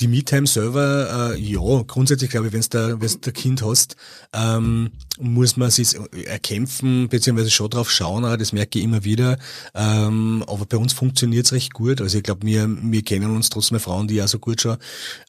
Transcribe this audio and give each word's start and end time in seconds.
die 0.00 0.08
Me-Time 0.08 0.46
selber, 0.46 1.32
äh, 1.34 1.40
ja, 1.40 1.82
grundsätzlich 1.86 2.30
glaube 2.30 2.48
ich, 2.48 2.52
wenn 2.52 2.60
du 2.60 3.00
wenn's 3.00 3.18
ein 3.24 3.32
Kind 3.32 3.62
hast, 3.62 3.96
ähm, 4.32 4.90
muss 5.18 5.56
man 5.56 5.70
sich 5.70 5.96
erkämpfen, 6.26 7.08
beziehungsweise 7.08 7.50
schon 7.50 7.70
drauf 7.70 7.90
schauen, 7.90 8.22
das 8.38 8.52
merke 8.52 8.78
ich 8.78 8.84
immer 8.84 9.04
wieder. 9.04 9.38
Ähm, 9.74 10.44
aber 10.46 10.66
bei 10.66 10.76
uns 10.76 10.92
funktioniert's 10.92 11.52
recht 11.52 11.72
gut. 11.72 12.00
Also 12.00 12.18
ich 12.18 12.24
glaube, 12.24 12.46
wir, 12.46 12.68
wir 12.68 13.02
kennen 13.02 13.34
uns 13.34 13.48
trotzdem 13.48 13.80
Frauen, 13.80 14.08
die 14.08 14.16
ja 14.16 14.28
so 14.28 14.38
gut 14.38 14.60
schon, 14.60 14.76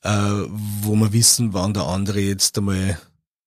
äh, 0.03 0.09
wo 0.81 0.95
wir 0.95 1.13
wissen, 1.13 1.53
wann 1.53 1.73
der 1.73 1.83
andere 1.83 2.19
jetzt 2.19 2.57
einmal 2.57 2.99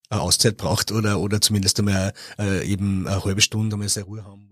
eine 0.08 0.20
Auszeit 0.20 0.56
braucht 0.56 0.90
oder, 0.90 1.20
oder 1.20 1.40
zumindest 1.40 1.78
einmal 1.78 2.12
äh, 2.38 2.66
eben 2.66 3.06
eine 3.06 3.24
halbe 3.24 3.40
Stunde 3.40 3.74
einmal 3.74 3.88
seine 3.88 4.06
Ruhe 4.06 4.24
haben 4.24 4.49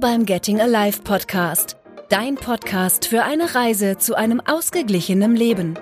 Beim 0.00 0.26
Getting 0.26 0.60
Alive 0.60 1.00
Podcast. 1.02 1.78
Dein 2.10 2.34
Podcast 2.34 3.06
für 3.06 3.22
eine 3.22 3.54
Reise 3.54 3.96
zu 3.96 4.14
einem 4.14 4.40
ausgeglichenen 4.40 5.34
Leben. 5.34 5.78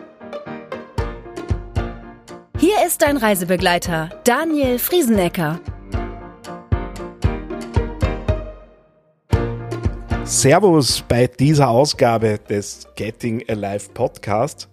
Hier 2.60 2.76
ist 2.86 3.02
dein 3.02 3.16
Reisebegleiter, 3.16 4.10
Daniel 4.22 4.78
Friesenecker. 4.78 5.58
Servus 10.24 11.02
bei 11.08 11.26
dieser 11.26 11.68
Ausgabe 11.68 12.38
des 12.48 12.86
Getting 12.94 13.42
Alive 13.48 13.88
Podcast. 13.94 14.68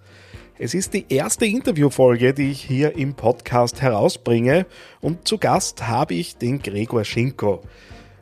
Es 0.59 0.75
ist 0.75 0.93
die 0.93 1.05
erste 1.09 1.47
Interviewfolge, 1.47 2.35
die 2.35 2.51
ich 2.51 2.61
hier 2.61 2.95
im 2.95 3.15
Podcast 3.15 3.81
herausbringe 3.81 4.67
und 4.99 5.27
zu 5.27 5.39
Gast 5.39 5.87
habe 5.87 6.13
ich 6.13 6.37
den 6.37 6.61
Gregor 6.61 7.03
Schinko. 7.03 7.63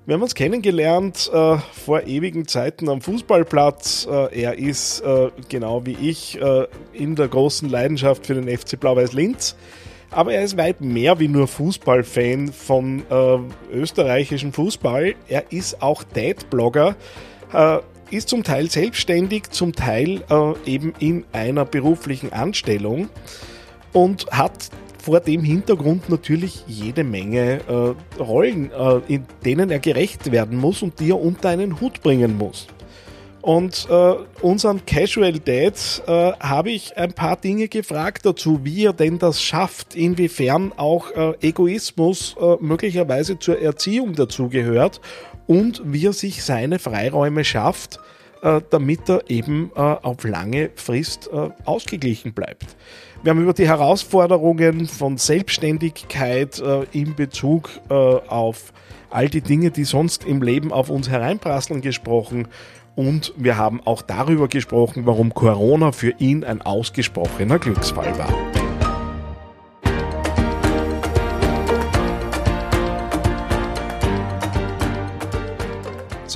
Wir 0.10 0.16
haben 0.16 0.24
uns 0.24 0.34
kennengelernt 0.34 1.30
äh, 1.32 1.58
vor 1.86 2.08
ewigen 2.08 2.48
Zeiten 2.48 2.90
am 2.90 3.00
Fußballplatz. 3.00 4.08
Äh, 4.10 4.42
er 4.42 4.58
ist 4.58 5.02
äh, 5.02 5.30
genau 5.50 5.86
wie 5.86 5.96
ich 6.02 6.42
äh, 6.42 6.66
in 6.94 7.16
der 7.16 7.28
großen 7.28 7.70
Leidenschaft 7.70 8.26
für 8.26 8.34
den 8.34 8.48
FC 8.48 8.80
Blau-Weiß 8.80 9.14
Linz. 9.14 9.56
Aber 10.10 10.34
er 10.34 10.44
ist 10.44 10.58
weit 10.58 10.82
mehr 10.82 11.20
wie 11.20 11.28
nur 11.28 11.48
Fußballfan 11.48 12.52
vom 12.52 13.04
äh, 13.08 13.38
österreichischen 13.72 14.52
Fußball. 14.52 15.14
Er 15.28 15.52
ist 15.52 15.84
auch 15.84 16.02
Date-Blogger, 16.02 16.96
äh, 17.54 17.78
ist 18.10 18.30
zum 18.30 18.44
Teil 18.44 18.68
selbstständig, 18.72 19.52
zum 19.52 19.74
Teil 19.74 20.24
eben 20.66 20.96
in 20.98 21.26
einer 21.34 21.66
beruflichen 21.66 22.34
Anstellung 22.34 23.10
und 23.94 24.26
hat 24.32 24.72
vor 25.10 25.22
dem 25.22 25.44
Hintergrund 25.44 26.08
natürlich 26.08 26.64
jede 26.68 27.04
Menge 27.04 27.62
äh, 27.68 28.22
Rollen, 28.22 28.70
äh, 28.72 29.00
in 29.08 29.26
denen 29.44 29.72
er 29.72 29.80
gerecht 29.80 30.32
werden 30.32 30.56
muss 30.56 30.84
und 30.84 31.00
die 31.00 31.10
er 31.10 31.20
unter 31.20 31.50
einen 31.50 31.82
Hut 31.82 32.04
bringen 32.04 32.38
muss. 32.38 32.68
Und 33.42 33.88
äh, 33.90 34.14
unseren 34.44 34.86
Casual 34.86 35.40
Dad 35.40 36.04
äh, 36.06 36.34
habe 36.40 36.70
ich 36.70 36.96
ein 36.96 37.14
paar 37.14 37.38
Dinge 37.38 37.70
gefragt 37.70 38.24
dazu, 38.24 38.60
wie 38.62 38.86
er 38.86 38.94
denn 38.94 39.18
das 39.18 39.42
schafft, 39.42 39.96
inwiefern 39.96 40.74
auch 40.78 41.10
äh, 41.16 41.34
Egoismus 41.42 42.36
äh, 42.40 42.58
möglicherweise 42.60 43.40
zur 43.40 43.60
Erziehung 43.60 44.14
dazugehört 44.14 45.02
und 45.48 45.82
wie 45.86 46.06
er 46.06 46.14
sich 46.14 46.44
seine 46.44 46.78
Freiräume 46.78 47.44
schafft, 47.44 48.00
äh, 48.44 48.62
damit 48.70 49.10
er 49.10 49.28
eben 49.28 49.72
äh, 49.76 49.80
auf 49.80 50.24
lange 50.24 50.70
Frist 50.76 51.32
ausgeglichen 51.66 52.34
bleibt. 52.34 52.76
Wir 53.22 53.32
haben 53.32 53.42
über 53.42 53.54
die 53.54 53.68
Herausforderungen 53.68 54.88
von 54.88 55.18
Selbstständigkeit 55.18 56.60
äh, 56.60 56.86
in 56.94 57.16
Bezug 57.16 57.70
äh, 57.90 57.94
auf 57.94 58.72
all 59.10 59.28
die 59.28 59.42
Dinge, 59.42 59.72
die 59.72 59.84
sonst 59.84 60.24
im 60.24 60.42
Leben 60.42 60.72
auf 60.72 60.90
uns 60.90 61.10
hereinprasseln, 61.10 61.82
gesprochen. 61.82 62.48
Und 62.96 63.34
wir 63.36 63.58
haben 63.58 63.82
auch 63.84 64.02
darüber 64.02 64.48
gesprochen, 64.48 65.06
warum 65.06 65.34
Corona 65.34 65.92
für 65.92 66.14
ihn 66.20 66.46
ein 66.46 66.62
ausgesprochener 66.62 67.60
Glücksfall 67.60 68.18
war. 68.18 68.59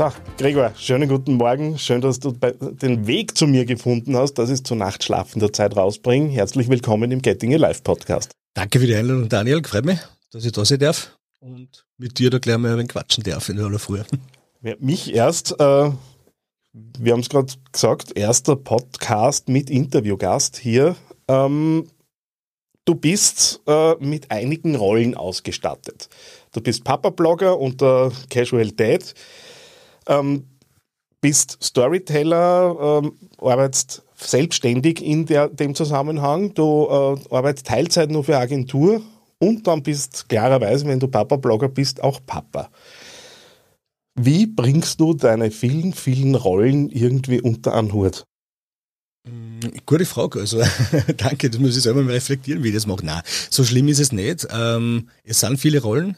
So, 0.03 0.11
Gregor, 0.37 0.73
schönen 0.77 1.07
guten 1.07 1.35
Morgen. 1.35 1.79
Schön, 1.79 2.01
dass 2.01 2.19
du 2.19 2.33
den 2.33 3.07
Weg 3.07 3.37
zu 3.37 3.47
mir 3.47 3.63
gefunden 3.63 4.17
hast, 4.17 4.33
dass 4.33 4.49
ich 4.49 4.61
zur 4.65 4.75
Nachtschlafen 4.75 5.39
der 5.39 5.53
Zeit 5.53 5.77
rausbringe. 5.77 6.29
Herzlich 6.29 6.67
willkommen 6.67 7.09
im 7.11 7.21
Getting 7.21 7.53
Live 7.53 7.83
Podcast. 7.83 8.33
Danke 8.53 8.81
für 8.81 8.85
die 8.85 8.95
Einladung, 8.95 9.29
Daniel. 9.29 9.61
Gefreut 9.61 9.85
mich, 9.85 9.99
dass 10.33 10.43
ich 10.43 10.51
da 10.51 10.65
sein 10.65 10.79
darf 10.79 11.17
und 11.39 11.85
mit 11.97 12.19
dir 12.19 12.29
da 12.29 12.39
gleich 12.39 12.57
mal 12.57 12.73
ein 12.73 12.79
wenig 12.79 12.89
quatschen 12.89 13.23
darf 13.23 13.47
in 13.47 13.57
aller 13.61 13.79
Früh. 13.79 14.01
Ja, 14.61 14.75
mich 14.79 15.13
erst, 15.13 15.53
äh, 15.53 15.55
wir 16.73 17.13
haben 17.13 17.21
es 17.21 17.29
gerade 17.29 17.53
gesagt, 17.71 18.17
erster 18.17 18.57
Podcast 18.57 19.47
mit 19.47 19.69
Interviewgast 19.69 20.57
hier. 20.57 20.97
Ähm, 21.29 21.87
du 22.83 22.95
bist 22.95 23.61
äh, 23.67 23.95
mit 24.01 24.31
einigen 24.31 24.75
Rollen 24.75 25.15
ausgestattet. 25.15 26.09
Du 26.51 26.59
bist 26.59 26.83
Papa-Blogger 26.83 27.57
unter 27.57 28.11
Casual 28.29 28.69
Dad. 28.71 29.13
Ähm, 30.07 30.45
bist 31.21 31.57
Storyteller, 31.63 33.01
ähm, 33.03 33.13
arbeitest 33.39 34.03
selbstständig 34.15 35.01
in 35.01 35.25
der, 35.25 35.47
dem 35.47 35.73
Zusammenhang, 35.73 36.53
du 36.53 36.87
äh, 36.89 37.35
arbeitest 37.35 37.67
Teilzeit 37.67 38.11
nur 38.11 38.23
für 38.23 38.37
Agentur 38.37 39.01
und 39.39 39.67
dann 39.67 39.83
bist 39.83 40.27
klarerweise, 40.29 40.85
wenn 40.85 40.99
du 40.99 41.07
Papa-Blogger 41.07 41.69
bist, 41.69 42.03
auch 42.03 42.19
Papa. 42.25 42.69
Wie 44.15 44.45
bringst 44.45 44.99
du 44.99 45.13
deine 45.13 45.49
vielen, 45.49 45.93
vielen 45.93 46.35
Rollen 46.35 46.89
irgendwie 46.89 47.41
unter 47.41 47.73
einen 47.73 47.93
Hut? 47.93 48.25
Mm, 49.27 49.59
gute 49.85 50.05
Frage. 50.05 50.41
Also 50.41 50.61
danke, 51.17 51.49
das 51.49 51.59
muss 51.59 51.75
ich 51.75 51.83
selber 51.83 52.03
mal 52.03 52.13
reflektieren, 52.13 52.63
wie 52.63 52.69
ich 52.69 52.73
das 52.75 52.85
mache. 52.85 53.05
Nein, 53.05 53.21
so 53.49 53.63
schlimm 53.63 53.87
ist 53.87 53.99
es 53.99 54.11
nicht. 54.11 54.47
Ähm, 54.51 55.09
es 55.23 55.39
sind 55.39 55.57
viele 55.57 55.81
Rollen. 55.81 56.17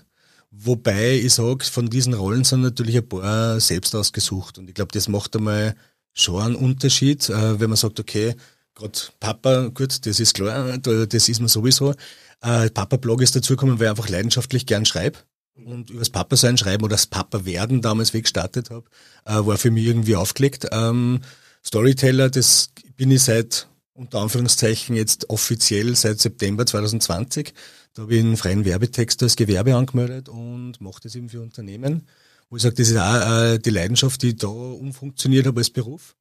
Wobei 0.57 1.15
ich 1.15 1.33
sage, 1.33 1.65
von 1.65 1.89
diesen 1.89 2.13
Rollen 2.13 2.43
sind 2.43 2.61
natürlich 2.61 2.97
ein 2.97 3.07
paar 3.07 3.59
selbst 3.59 3.93
ausgesucht. 3.93 4.57
Und 4.57 4.69
ich 4.69 4.75
glaube, 4.75 4.91
das 4.93 5.09
macht 5.09 5.35
einmal 5.35 5.75
schon 6.13 6.41
einen 6.41 6.55
Unterschied, 6.55 7.29
äh, 7.29 7.59
wenn 7.59 7.69
man 7.69 7.77
sagt, 7.77 7.99
okay, 7.99 8.35
gerade 8.73 8.99
Papa, 9.19 9.67
gut, 9.73 10.05
das 10.05 10.19
ist 10.19 10.33
klar, 10.33 10.77
das 10.77 11.29
ist 11.29 11.39
man 11.39 11.49
sowieso. 11.49 11.93
Äh, 12.41 12.69
Papa-Blog 12.69 13.21
ist 13.21 13.35
dazugekommen, 13.35 13.79
weil 13.79 13.85
ich 13.85 13.89
einfach 13.89 14.09
leidenschaftlich 14.09 14.65
gern 14.65 14.85
schreibe. 14.85 15.19
Und 15.55 15.89
übers 15.89 16.09
Papa 16.09 16.35
sein 16.35 16.57
schreiben 16.57 16.83
oder 16.83 16.95
das 16.95 17.07
Papa 17.07 17.45
werden 17.45 17.81
damals 17.81 18.13
weggestartet 18.13 18.69
habe, 18.69 18.85
äh, 19.25 19.45
war 19.45 19.57
für 19.57 19.71
mich 19.71 19.85
irgendwie 19.85 20.15
aufgelegt. 20.15 20.67
Ähm, 20.71 21.21
Storyteller, 21.65 22.29
das 22.29 22.71
bin 22.95 23.11
ich 23.11 23.23
seit 23.23 23.67
unter 23.93 24.19
Anführungszeichen 24.19 24.95
jetzt 24.95 25.29
offiziell 25.29 25.95
seit 25.95 26.19
September 26.19 26.65
2020. 26.65 27.53
Da 27.95 28.01
habe 28.01 28.13
ich 28.13 28.19
einen 28.19 28.35
freien 28.35 28.65
Werbetext 28.65 29.23
als 29.23 29.37
Gewerbe 29.37 29.73
angemeldet 29.73 30.27
und 30.27 30.81
mache 30.81 30.99
das 31.01 31.15
eben 31.15 31.29
für 31.29 31.41
Unternehmen. 31.41 32.05
Wo 32.49 32.57
ich 32.57 32.61
sage, 32.61 32.75
das 32.75 32.89
ist 32.89 32.97
auch 32.97 33.53
äh, 33.53 33.57
die 33.57 33.69
Leidenschaft, 33.69 34.21
die 34.21 34.29
ich 34.29 34.35
da 34.35 34.47
umfunktioniert 34.47 35.47
habe 35.47 35.61
als 35.61 35.69
Beruf. 35.69 36.17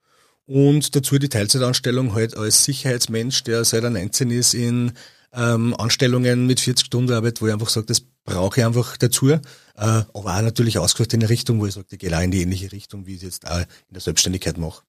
Und 0.47 0.95
dazu 0.95 1.19
die 1.19 1.29
Teilzeitanstellung 1.29 2.15
halt 2.15 2.37
als 2.37 2.65
Sicherheitsmensch, 2.65 3.43
der 3.43 3.65
seit 3.65 3.83
er 3.83 3.91
19 3.91 4.31
ist 4.31 4.55
in 4.55 4.93
ähm, 5.33 5.75
Anstellungen 5.75 6.47
mit 6.47 6.61
40 6.61 6.87
Stunden 6.87 7.13
Arbeit, 7.13 7.43
wo 7.43 7.49
ich 7.49 7.53
einfach 7.53 7.69
sage, 7.69 7.87
das 7.87 8.03
brauche 8.25 8.61
ich 8.61 8.65
einfach 8.65 8.97
dazu. 8.97 9.31
Äh, 9.31 9.41
aber 9.75 10.07
auch 10.15 10.43
natürlich 10.43 10.79
ausgeführt 10.79 11.13
in 11.15 11.23
eine 11.23 11.29
Richtung, 11.31 11.59
wo 11.59 11.67
ich 11.67 11.75
sage, 11.75 11.89
ich 11.91 11.99
gehe 11.99 12.17
auch 12.17 12.23
in 12.23 12.31
die 12.31 12.43
ähnliche 12.43 12.71
Richtung, 12.71 13.07
wie 13.07 13.17
ich 13.17 13.25
es 13.25 13.35
jetzt 13.35 13.51
auch 13.51 13.59
in 13.59 13.95
der 13.95 14.01
Selbstständigkeit 14.01 14.59
mache 14.59 14.83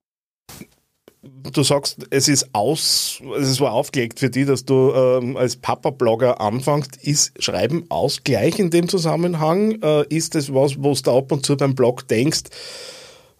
du 1.52 1.64
sagst, 1.64 1.98
es 2.10 2.28
ist 2.28 2.50
aus, 2.54 3.22
es 3.40 3.56
so 3.56 3.68
aufgelegt 3.68 4.20
für 4.20 4.30
dich, 4.30 4.46
dass 4.46 4.66
du 4.66 4.92
ähm, 4.94 5.38
als 5.38 5.56
Papa-Blogger 5.56 6.42
anfängst. 6.42 6.98
Ist 7.04 7.32
Schreiben 7.42 7.86
Ausgleich 7.90 8.60
in 8.60 8.70
dem 8.70 8.90
Zusammenhang? 8.90 9.82
Äh, 9.82 10.06
ist 10.10 10.36
das 10.36 10.54
was, 10.54 10.82
wo 10.82 10.94
du 10.94 11.12
ab 11.12 11.32
und 11.32 11.46
zu 11.46 11.58
beim 11.58 11.76
Blog 11.76 12.08
denkst, 12.08 12.44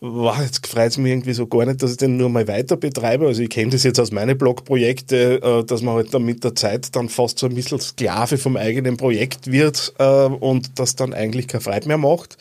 wow, 0.02 0.40
jetzt 0.42 0.68
freut 0.68 0.92
es 0.92 0.98
mich 0.98 1.12
irgendwie 1.12 1.34
so 1.34 1.48
gar 1.48 1.66
nicht, 1.66 1.82
dass 1.82 1.92
ich 1.92 1.98
den 1.98 2.18
nur 2.18 2.30
mal 2.30 2.48
weiter 2.48 2.78
betreibe. 2.78 3.28
Also 3.28 3.42
ich 3.42 3.50
kenne 3.50 3.72
das 3.72 3.84
jetzt 3.84 4.00
aus 4.00 4.12
meinen 4.12 4.38
Blogprojekten, 4.38 5.42
äh, 5.42 5.64
dass 5.64 5.82
man 5.82 5.96
halt 5.96 6.14
dann 6.14 6.24
mit 6.24 6.44
der 6.44 6.56
Zeit 6.56 6.96
dann 6.96 7.10
fast 7.10 7.40
so 7.40 7.48
ein 7.48 7.56
bisschen 7.56 7.80
Sklave 7.80 8.38
vom 8.38 8.58
eigenen 8.58 8.98
Projekt 8.98 9.52
wird 9.52 9.94
äh, 10.00 10.26
und 10.26 10.80
das 10.80 10.96
dann 10.96 11.14
eigentlich 11.14 11.48
keine 11.48 11.62
Freude 11.62 11.88
mehr 11.88 11.98
macht. 11.98 12.38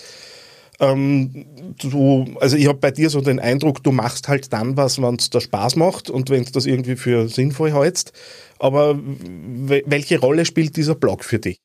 Ähm, 0.81 1.47
du, 1.79 2.25
also 2.41 2.57
ich 2.57 2.67
habe 2.67 2.79
bei 2.79 2.91
dir 2.91 3.11
so 3.11 3.21
den 3.21 3.39
Eindruck, 3.39 3.83
du 3.83 3.93
machst 3.93 4.29
halt 4.29 4.53
dann 4.53 4.77
was, 4.77 5.01
wenn 5.01 5.17
es 5.17 5.31
da 5.31 5.41
Spaß 5.41 5.77
macht 5.77 6.11
und 6.11 6.31
wenn 6.31 6.45
du 6.45 6.53
das 6.53 6.67
irgendwie 6.67 6.97
für 6.97 7.29
sinnvoll 7.29 7.73
hältst. 7.73 8.13
Aber 8.59 8.99
welche 8.99 10.19
Rolle 10.19 10.45
spielt 10.45 10.77
dieser 10.77 10.95
Blog 10.95 11.25
für 11.25 11.39
dich? 11.39 11.59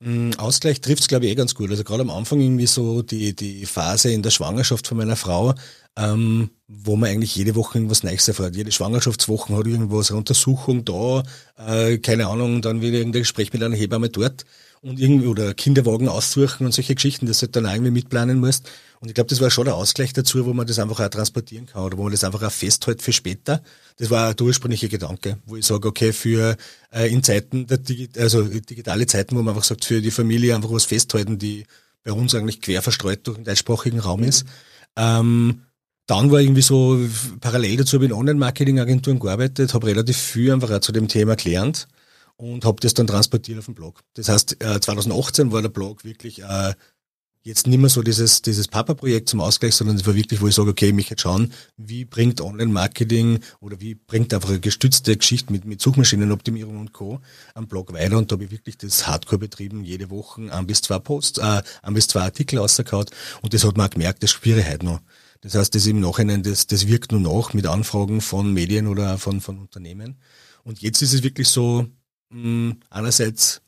Mm, 0.00 0.32
Ausgleich 0.36 0.80
trifft 0.80 1.02
es, 1.02 1.08
glaube 1.08 1.24
ich, 1.26 1.32
eh 1.32 1.34
ganz 1.34 1.54
gut. 1.54 1.70
Also 1.70 1.84
gerade 1.84 2.02
am 2.02 2.10
Anfang 2.10 2.40
irgendwie 2.40 2.66
so 2.66 3.02
die, 3.02 3.34
die 3.34 3.64
Phase 3.66 4.10
in 4.10 4.22
der 4.22 4.30
Schwangerschaft 4.30 4.86
von 4.86 4.98
meiner 4.98 5.16
Frau, 5.16 5.54
ähm, 5.96 6.50
wo 6.68 6.96
man 6.96 7.10
eigentlich 7.10 7.34
jede 7.34 7.54
Woche 7.54 7.78
irgendwas 7.78 8.02
Neues 8.02 8.28
erfährt. 8.28 8.56
Jede 8.56 8.72
Schwangerschaftswoche 8.72 9.56
hat 9.56 9.66
irgendwas, 9.66 10.10
eine 10.10 10.18
Untersuchung 10.18 10.84
da, 10.84 11.22
äh, 11.58 11.98
keine 11.98 12.26
Ahnung, 12.26 12.60
dann 12.60 12.82
wieder 12.82 12.98
irgendein 12.98 13.22
Gespräch 13.22 13.52
mit 13.52 13.62
einer 13.62 13.76
Hebamme 13.76 14.10
dort. 14.10 14.44
Und 14.82 15.00
irgendwie 15.00 15.26
oder 15.26 15.54
Kinderwagen 15.54 16.08
aussuchen 16.08 16.66
und 16.66 16.72
solche 16.72 16.94
Geschichten, 16.94 17.26
dass 17.26 17.40
du 17.40 17.48
dann 17.48 17.64
irgendwie 17.64 17.90
mitplanen 17.90 18.38
musst. 18.38 18.68
Und 19.00 19.08
ich 19.08 19.14
glaube, 19.14 19.28
das 19.28 19.40
war 19.40 19.50
schon 19.50 19.66
der 19.66 19.74
Ausgleich 19.74 20.12
dazu, 20.12 20.46
wo 20.46 20.52
man 20.52 20.66
das 20.66 20.78
einfach 20.78 21.00
auch 21.00 21.08
transportieren 21.08 21.66
kann 21.66 21.82
oder 21.82 21.98
wo 21.98 22.04
man 22.04 22.12
das 22.12 22.24
einfach 22.24 22.42
auch 22.42 22.52
festhält 22.52 23.02
für 23.02 23.12
später. 23.12 23.62
Das 23.98 24.10
war 24.10 24.34
der 24.34 24.46
ursprüngliche 24.46 24.88
Gedanke, 24.88 25.38
wo 25.46 25.56
ich 25.56 25.66
sage, 25.66 25.88
okay, 25.88 26.12
für 26.12 26.56
äh, 26.92 27.12
in 27.12 27.22
Zeiten 27.22 27.66
der 27.66 27.78
Digi 27.78 28.08
also 28.16 28.42
digitale 28.42 29.06
Zeiten, 29.06 29.36
wo 29.36 29.42
man 29.42 29.54
einfach 29.54 29.64
sagt, 29.64 29.84
für 29.84 30.00
die 30.00 30.10
Familie 30.10 30.54
einfach 30.54 30.70
was 30.70 30.84
festhalten, 30.84 31.38
die 31.38 31.66
bei 32.04 32.12
uns 32.12 32.34
eigentlich 32.34 32.60
quer 32.60 32.82
verstreut 32.82 33.20
durch 33.24 33.36
den 33.36 33.44
deutschsprachigen 33.44 34.00
Raum 34.00 34.22
ist. 34.22 34.44
Ähm, 34.96 35.62
dann 36.06 36.30
war 36.30 36.40
irgendwie 36.40 36.62
so, 36.62 36.98
parallel 37.40 37.78
dazu 37.78 37.96
habe 37.96 38.04
ich 38.04 38.12
in 38.12 38.16
Online-Marketing-Agenturen 38.16 39.18
gearbeitet, 39.18 39.74
habe 39.74 39.88
relativ 39.88 40.16
viel 40.16 40.52
einfach 40.52 40.70
auch 40.70 40.80
zu 40.80 40.92
dem 40.92 41.08
Thema 41.08 41.34
gelernt 41.34 41.88
und 42.36 42.64
habe 42.64 42.80
das 42.80 42.94
dann 42.94 43.06
transportiert 43.06 43.58
auf 43.58 43.66
den 43.66 43.74
Blog. 43.74 44.02
Das 44.14 44.28
heißt, 44.28 44.56
2018 44.60 45.48
äh, 45.48 45.52
war 45.52 45.62
der 45.62 45.68
Blog 45.68 46.04
wirklich 46.04 46.42
äh, 46.42 46.74
jetzt 47.46 47.68
nicht 47.68 47.78
mehr 47.78 47.88
so 47.88 48.02
dieses, 48.02 48.42
dieses 48.42 48.66
Papa-Projekt 48.66 49.28
zum 49.28 49.40
Ausgleich, 49.40 49.74
sondern 49.74 49.96
es 49.96 50.04
war 50.04 50.16
wirklich, 50.16 50.40
wo 50.40 50.48
ich 50.48 50.54
sage, 50.54 50.70
okay, 50.70 50.92
mich 50.92 51.10
jetzt 51.10 51.22
schauen, 51.22 51.52
wie 51.76 52.04
bringt 52.04 52.40
Online-Marketing 52.40 53.38
oder 53.60 53.80
wie 53.80 53.94
bringt 53.94 54.34
einfach 54.34 54.48
eine 54.48 54.58
gestützte 54.58 55.16
Geschichte 55.16 55.52
mit, 55.52 55.64
mit 55.64 55.80
Suchmaschinenoptimierung 55.80 56.80
und 56.80 56.92
Co. 56.92 57.20
am 57.54 57.68
Blog 57.68 57.92
weiter 57.92 58.18
und 58.18 58.32
da 58.32 58.34
habe 58.34 58.44
ich 58.44 58.50
wirklich 58.50 58.76
das 58.78 59.06
Hardcore 59.06 59.38
betrieben, 59.38 59.84
jede 59.84 60.10
Woche 60.10 60.52
ein 60.52 60.66
bis 60.66 60.82
zwei 60.82 60.98
Posts, 60.98 61.38
äh, 61.38 61.62
ein 61.82 61.94
bis 61.94 62.08
zwei 62.08 62.22
Artikel 62.22 62.58
rausgehauen 62.58 63.06
und 63.42 63.54
das 63.54 63.64
hat 63.64 63.76
man 63.76 63.86
auch 63.86 63.90
gemerkt, 63.90 64.24
das 64.24 64.32
spüre 64.32 64.60
ich 64.60 64.68
heute 64.68 64.84
noch. 64.84 65.00
Das 65.42 65.54
heißt, 65.54 65.72
das 65.72 65.86
im 65.86 66.00
Nachhinein, 66.00 66.42
das, 66.42 66.66
das 66.66 66.88
wirkt 66.88 67.12
nur 67.12 67.20
noch 67.20 67.54
mit 67.54 67.68
Anfragen 67.68 68.20
von 68.20 68.52
Medien 68.52 68.88
oder 68.88 69.18
von, 69.18 69.40
von 69.40 69.58
Unternehmen. 69.58 70.16
Und 70.64 70.80
jetzt 70.80 71.02
ist 71.02 71.12
es 71.12 71.22
wirklich 71.22 71.46
so, 71.48 71.86
mh, 72.30 72.42
hm, 72.42 72.80
einerseits 72.90 73.62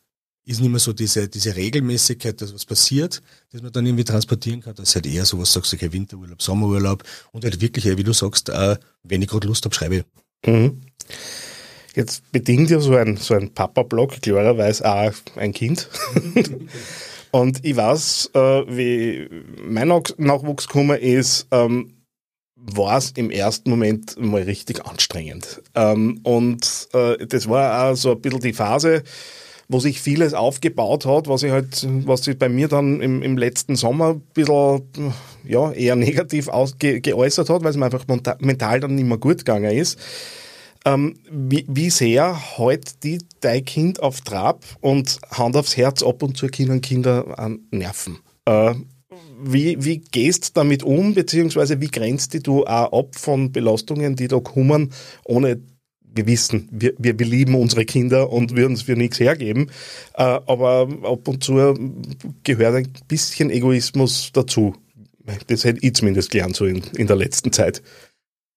ist 0.48 0.60
nicht 0.60 0.70
mehr 0.70 0.80
so 0.80 0.94
diese, 0.94 1.28
diese 1.28 1.54
Regelmäßigkeit, 1.54 2.40
dass 2.40 2.54
was 2.54 2.64
passiert, 2.64 3.22
dass 3.52 3.60
man 3.60 3.70
dann 3.70 3.84
irgendwie 3.84 4.04
transportieren 4.04 4.62
kann, 4.62 4.74
dass 4.74 4.94
halt 4.94 5.06
eher 5.06 5.26
sowas 5.26 5.52
sagst, 5.52 5.74
okay, 5.74 5.92
Winterurlaub, 5.92 6.40
Sommerurlaub 6.40 7.04
und 7.32 7.44
halt 7.44 7.60
wirklich, 7.60 7.84
wie 7.84 8.02
du 8.02 8.14
sagst, 8.14 8.48
äh, 8.48 8.76
wenn 9.02 9.20
ich 9.20 9.28
gerade 9.28 9.46
Lust 9.46 9.66
habe, 9.66 9.74
schreibe 9.74 9.96
ich. 9.96 10.04
Mhm. 10.46 10.80
Jetzt 11.94 12.30
bedingt 12.32 12.70
ja 12.70 12.80
so 12.80 12.94
ein, 12.96 13.18
so 13.18 13.34
ein 13.34 13.52
Papa-Blog 13.52 14.22
klarerweise 14.22 14.90
auch 14.90 15.12
ein 15.36 15.52
Kind. 15.52 15.88
und 17.30 17.62
ich 17.62 17.76
weiß, 17.76 18.30
äh, 18.34 18.38
wie 18.68 19.28
mein 19.62 19.88
Nachwuchs 19.88 20.66
gekommen 20.66 20.98
ist, 20.98 21.46
ähm, 21.50 21.97
war 22.60 22.98
es 22.98 23.12
im 23.12 23.30
ersten 23.30 23.70
Moment 23.70 24.18
mal 24.20 24.42
richtig 24.42 24.84
anstrengend. 24.84 25.62
Ähm, 25.74 26.20
und 26.22 26.88
äh, 26.92 27.26
das 27.26 27.48
war 27.48 27.90
auch 27.90 27.96
so 27.96 28.12
ein 28.12 28.20
bisschen 28.20 28.40
die 28.40 28.52
Phase, 28.52 29.02
wo 29.68 29.80
sich 29.80 30.00
vieles 30.00 30.34
aufgebaut 30.34 31.04
hat, 31.04 31.28
was 31.28 31.42
ich 31.42 31.52
halt, 31.52 31.86
was 32.06 32.24
sich 32.24 32.38
bei 32.38 32.48
mir 32.48 32.68
dann 32.68 33.00
im, 33.00 33.22
im 33.22 33.36
letzten 33.36 33.76
Sommer 33.76 34.10
ein 34.10 34.20
bisschen, 34.32 34.82
ja, 35.44 35.72
eher 35.72 35.96
negativ 35.96 36.48
ausge, 36.48 37.00
geäußert 37.00 37.50
hat, 37.50 37.62
weil 37.62 37.70
es 37.70 37.76
mir 37.76 37.86
einfach 37.86 38.06
mental 38.40 38.80
dann 38.80 38.94
nicht 38.94 39.06
mehr 39.06 39.18
gut 39.18 39.38
gegangen 39.38 39.72
ist. 39.72 39.98
Ähm, 40.84 41.18
wie, 41.30 41.66
wie 41.68 41.90
sehr 41.90 42.34
hält 42.56 43.02
die 43.02 43.18
dein 43.40 43.64
Kind 43.64 44.00
auf 44.00 44.20
Trab 44.22 44.64
und 44.80 45.18
Hand 45.30 45.56
aufs 45.56 45.76
Herz 45.76 46.02
ab 46.02 46.22
und 46.22 46.36
zu 46.36 46.46
können 46.46 46.80
Kinder 46.80 47.38
an 47.38 47.60
Nerven? 47.70 48.20
Äh, 48.46 48.74
wie, 49.40 49.82
wie 49.84 49.98
gehst 49.98 50.48
du 50.48 50.50
damit 50.54 50.82
um, 50.82 51.14
beziehungsweise 51.14 51.80
wie 51.80 51.88
grenzt 51.88 52.34
die 52.34 52.42
du 52.42 52.64
auch 52.64 52.92
ab 52.92 53.16
von 53.16 53.52
Belastungen, 53.52 54.16
die 54.16 54.28
da 54.28 54.40
kommen, 54.40 54.92
ohne 55.24 55.60
wir 56.14 56.26
wissen, 56.26 56.68
wir, 56.72 56.94
wir, 56.98 57.18
wir 57.18 57.26
lieben 57.26 57.54
unsere 57.54 57.84
Kinder 57.84 58.30
und 58.30 58.56
würden 58.56 58.74
es 58.74 58.82
für 58.82 58.96
nichts 58.96 59.20
hergeben. 59.20 59.70
Äh, 60.14 60.22
aber 60.22 60.88
ab 61.04 61.28
und 61.28 61.44
zu 61.44 61.74
gehört 62.42 62.74
ein 62.74 62.92
bisschen 63.06 63.50
Egoismus 63.50 64.30
dazu. 64.32 64.74
Das 65.46 65.64
hätte 65.64 65.86
ich 65.86 65.94
zumindest 65.94 66.30
gelernt 66.30 66.56
so 66.56 66.64
in, 66.64 66.82
in 66.96 67.06
der 67.06 67.16
letzten 67.16 67.52
Zeit. 67.52 67.82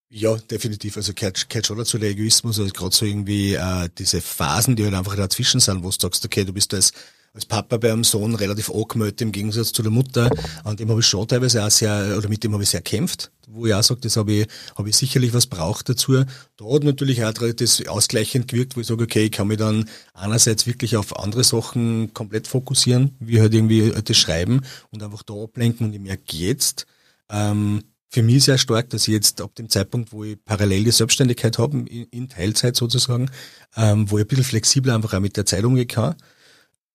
Ja, 0.10 0.36
definitiv. 0.36 0.98
Also 0.98 1.14
gehört, 1.14 1.50
gehört 1.50 1.68
schon 1.68 1.78
dazu 1.78 1.98
der 1.98 2.10
Egoismus, 2.10 2.60
also 2.60 2.72
gerade 2.74 2.96
so 2.96 3.06
irgendwie 3.06 3.54
äh, 3.54 3.90
diese 3.98 4.22
Phasen, 4.22 4.76
die 4.76 4.84
halt 4.84 4.94
einfach 4.94 5.16
dazwischen 5.16 5.60
sind, 5.60 5.84
wo 5.84 5.90
du 5.90 5.96
sagst, 5.98 6.26
okay, 6.26 6.44
du 6.44 6.54
bist 6.54 6.74
als 6.74 6.92
als 7.34 7.46
Papa 7.46 7.78
beim 7.78 8.04
Sohn 8.04 8.36
relativ 8.36 8.70
angemeldet 8.70 9.22
im 9.22 9.32
Gegensatz 9.32 9.72
zu 9.72 9.82
der 9.82 9.92
Mutter. 9.92 10.30
An 10.66 10.76
dem 10.76 10.90
habe 10.90 11.00
ich 11.00 11.06
schon 11.06 11.28
teilweise 11.28 11.64
auch 11.64 11.70
sehr, 11.70 12.16
oder 12.18 12.28
mit 12.28 12.44
dem 12.44 12.54
habe 12.54 12.64
ich 12.64 12.70
sehr 12.70 12.82
kämpft, 12.82 13.32
wo 13.48 13.66
ich 13.66 13.74
auch 13.74 13.84
sage, 13.84 14.02
das 14.02 14.18
habe 14.18 14.34
ich, 14.34 14.48
habe 14.78 14.90
ich 14.90 14.98
sicherlich 14.98 15.34
was 15.34 15.48
braucht 15.48 15.88
dazu. 15.88 16.26
Da 16.58 16.66
hat 16.66 16.84
natürlich 16.84 17.24
auch 17.24 17.32
das 17.32 17.88
ausgleichend 17.88 18.50
gewirkt, 18.50 18.76
wo 18.76 18.82
ich 18.82 18.88
sage, 18.88 19.04
okay, 19.04 19.26
ich 19.26 19.32
kann 19.32 19.48
mich 19.48 19.58
dann 19.58 19.90
einerseits 20.14 20.68
wirklich 20.68 20.98
auf 20.98 21.18
andere 21.18 21.46
Sachen 21.46 22.14
komplett 22.14 22.48
fokussieren, 22.48 23.16
wie 23.20 23.40
halt 23.40 23.54
irgendwie 23.54 23.94
das 24.04 24.18
Schreiben 24.18 24.62
und 24.90 25.02
einfach 25.02 25.24
da 25.24 25.34
ablenken 25.34 25.88
und 25.88 25.94
ich 25.94 26.02
merke 26.02 26.36
jetzt, 26.36 26.86
ähm, 27.30 27.84
für 28.14 28.24
mich 28.24 28.44
sehr 28.44 28.58
stark, 28.58 28.90
dass 28.90 29.08
ich 29.08 29.14
jetzt 29.14 29.40
ab 29.40 29.56
dem 29.56 29.70
Zeitpunkt, 29.70 30.12
wo 30.12 30.26
ich 30.26 30.38
parallel 30.44 30.84
die 30.84 30.92
Selbstständigkeit 30.92 31.58
habe, 31.58 31.78
in, 31.78 32.08
in 32.12 32.28
Teilzeit 32.28 32.76
sozusagen, 32.76 33.32
ähm, 33.78 34.12
wo 34.12 34.18
ich 34.18 34.26
ein 34.26 34.28
bisschen 34.28 34.44
flexibler 34.44 34.96
einfach 34.96 35.14
auch 35.14 35.22
mit 35.22 35.38
der 35.38 35.46
Zeit 35.46 35.64
umgehen 35.64 35.88
kann 35.88 36.16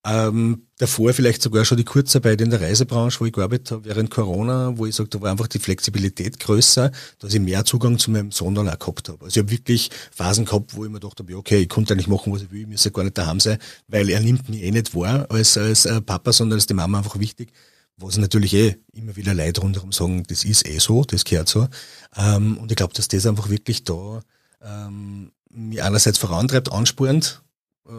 ähm, 0.06 0.66
davor 0.78 1.12
vielleicht 1.12 1.42
sogar 1.42 1.64
schon 1.64 1.78
die 1.78 1.84
Kurzarbeit 1.84 2.40
in 2.40 2.50
der 2.50 2.60
Reisebranche, 2.60 3.18
wo 3.20 3.26
ich 3.26 3.32
gearbeitet 3.32 3.72
habe 3.72 3.84
während 3.84 4.10
Corona, 4.10 4.76
wo 4.76 4.86
ich 4.86 4.94
sage, 4.94 5.08
da 5.08 5.20
war 5.20 5.32
einfach 5.32 5.48
die 5.48 5.58
Flexibilität 5.58 6.38
größer, 6.38 6.92
dass 7.18 7.34
ich 7.34 7.40
mehr 7.40 7.64
Zugang 7.64 7.98
zu 7.98 8.12
meinem 8.12 8.30
Sohn 8.30 8.54
dann 8.54 8.68
auch 8.68 8.78
gehabt 8.78 9.08
habe. 9.08 9.24
Also 9.24 9.40
ich 9.40 9.44
habe 9.44 9.50
wirklich 9.50 9.90
Phasen 10.12 10.44
gehabt, 10.44 10.76
wo 10.76 10.84
ich 10.84 10.90
mir 10.90 11.00
gedacht 11.00 11.18
habe, 11.18 11.36
okay, 11.36 11.58
ich 11.58 11.68
konnte 11.68 11.94
eigentlich 11.94 12.06
machen, 12.06 12.32
was 12.32 12.42
ich 12.42 12.52
will, 12.52 12.60
ich 12.60 12.66
müsste 12.68 12.92
gar 12.92 13.02
nicht 13.02 13.18
daheim 13.18 13.40
sein, 13.40 13.58
weil 13.88 14.08
er 14.08 14.20
nimmt 14.20 14.48
mich 14.48 14.62
eh 14.62 14.70
nicht 14.70 14.94
wahr 14.94 15.26
als, 15.28 15.58
als 15.58 15.86
äh, 15.86 16.00
Papa, 16.00 16.32
sondern 16.32 16.58
ist 16.58 16.70
die 16.70 16.74
Mama 16.74 16.98
einfach 16.98 17.18
wichtig. 17.18 17.52
Was 17.96 18.16
natürlich 18.18 18.54
eh 18.54 18.76
immer 18.92 19.16
wieder 19.16 19.34
Leute 19.34 19.62
rundherum 19.62 19.90
sagen, 19.90 20.22
das 20.28 20.44
ist 20.44 20.68
eh 20.68 20.78
so, 20.78 21.02
das 21.02 21.24
gehört 21.24 21.48
so. 21.48 21.66
Ähm, 22.16 22.58
und 22.58 22.70
ich 22.70 22.76
glaube, 22.76 22.92
dass 22.94 23.08
das 23.08 23.26
einfach 23.26 23.48
wirklich 23.48 23.84
da 23.84 24.20
ähm, 24.62 25.32
mich 25.50 25.82
einerseits 25.82 26.18
vorantreibt, 26.18 26.70
anspornt, 26.70 27.42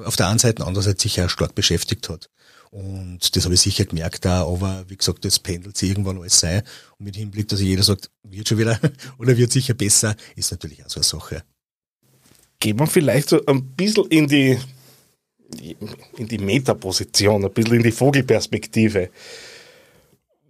auf 0.05 0.15
der 0.15 0.27
einen 0.27 0.39
Seite, 0.39 0.65
andererseits 0.65 1.03
sicher 1.03 1.25
auch 1.25 1.29
stark 1.29 1.55
beschäftigt 1.55 2.09
hat. 2.09 2.29
Und 2.71 3.35
das 3.35 3.45
habe 3.45 3.53
ich 3.55 3.61
sicher 3.61 3.85
gemerkt 3.85 4.25
da, 4.25 4.45
aber 4.45 4.83
wie 4.87 4.97
gesagt, 4.97 5.23
das 5.23 5.39
pendelt 5.39 5.77
sich 5.77 5.89
irgendwann 5.89 6.19
alles 6.19 6.39
sein. 6.39 6.63
Und 6.97 7.05
mit 7.05 7.15
Hinblick, 7.15 7.47
dass 7.47 7.61
jeder 7.61 7.83
sagt, 7.83 8.11
wird 8.23 8.47
schon 8.47 8.57
wieder 8.57 8.79
oder 9.17 9.37
wird 9.37 9.51
sicher 9.51 9.73
besser, 9.73 10.15
ist 10.35 10.51
natürlich 10.51 10.83
auch 10.83 10.89
so 10.89 10.99
eine 10.99 11.03
Sache. 11.05 11.43
Gehen 12.59 12.79
wir 12.79 12.87
vielleicht 12.87 13.29
so 13.29 13.45
ein 13.45 13.63
bisschen 13.75 14.05
in 14.07 14.27
die, 14.27 14.59
in 16.17 16.27
die 16.27 16.37
Metaposition, 16.39 17.45
ein 17.45 17.53
bisschen 17.53 17.75
in 17.75 17.83
die 17.83 17.91
Vogelperspektive. 17.91 19.09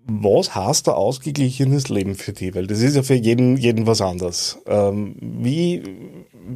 Was 0.09 0.55
heißt 0.55 0.87
ein 0.87 0.93
ausgeglichenes 0.95 1.89
Leben 1.89 2.15
für 2.15 2.31
dich? 2.31 2.55
Weil 2.55 2.65
das 2.65 2.79
ist 2.79 2.95
ja 2.95 3.03
für 3.03 3.15
jeden, 3.15 3.57
jeden 3.57 3.87
was 3.87 3.99
anderes. 3.99 4.57
Ähm, 4.65 5.15
wie, 5.19 5.83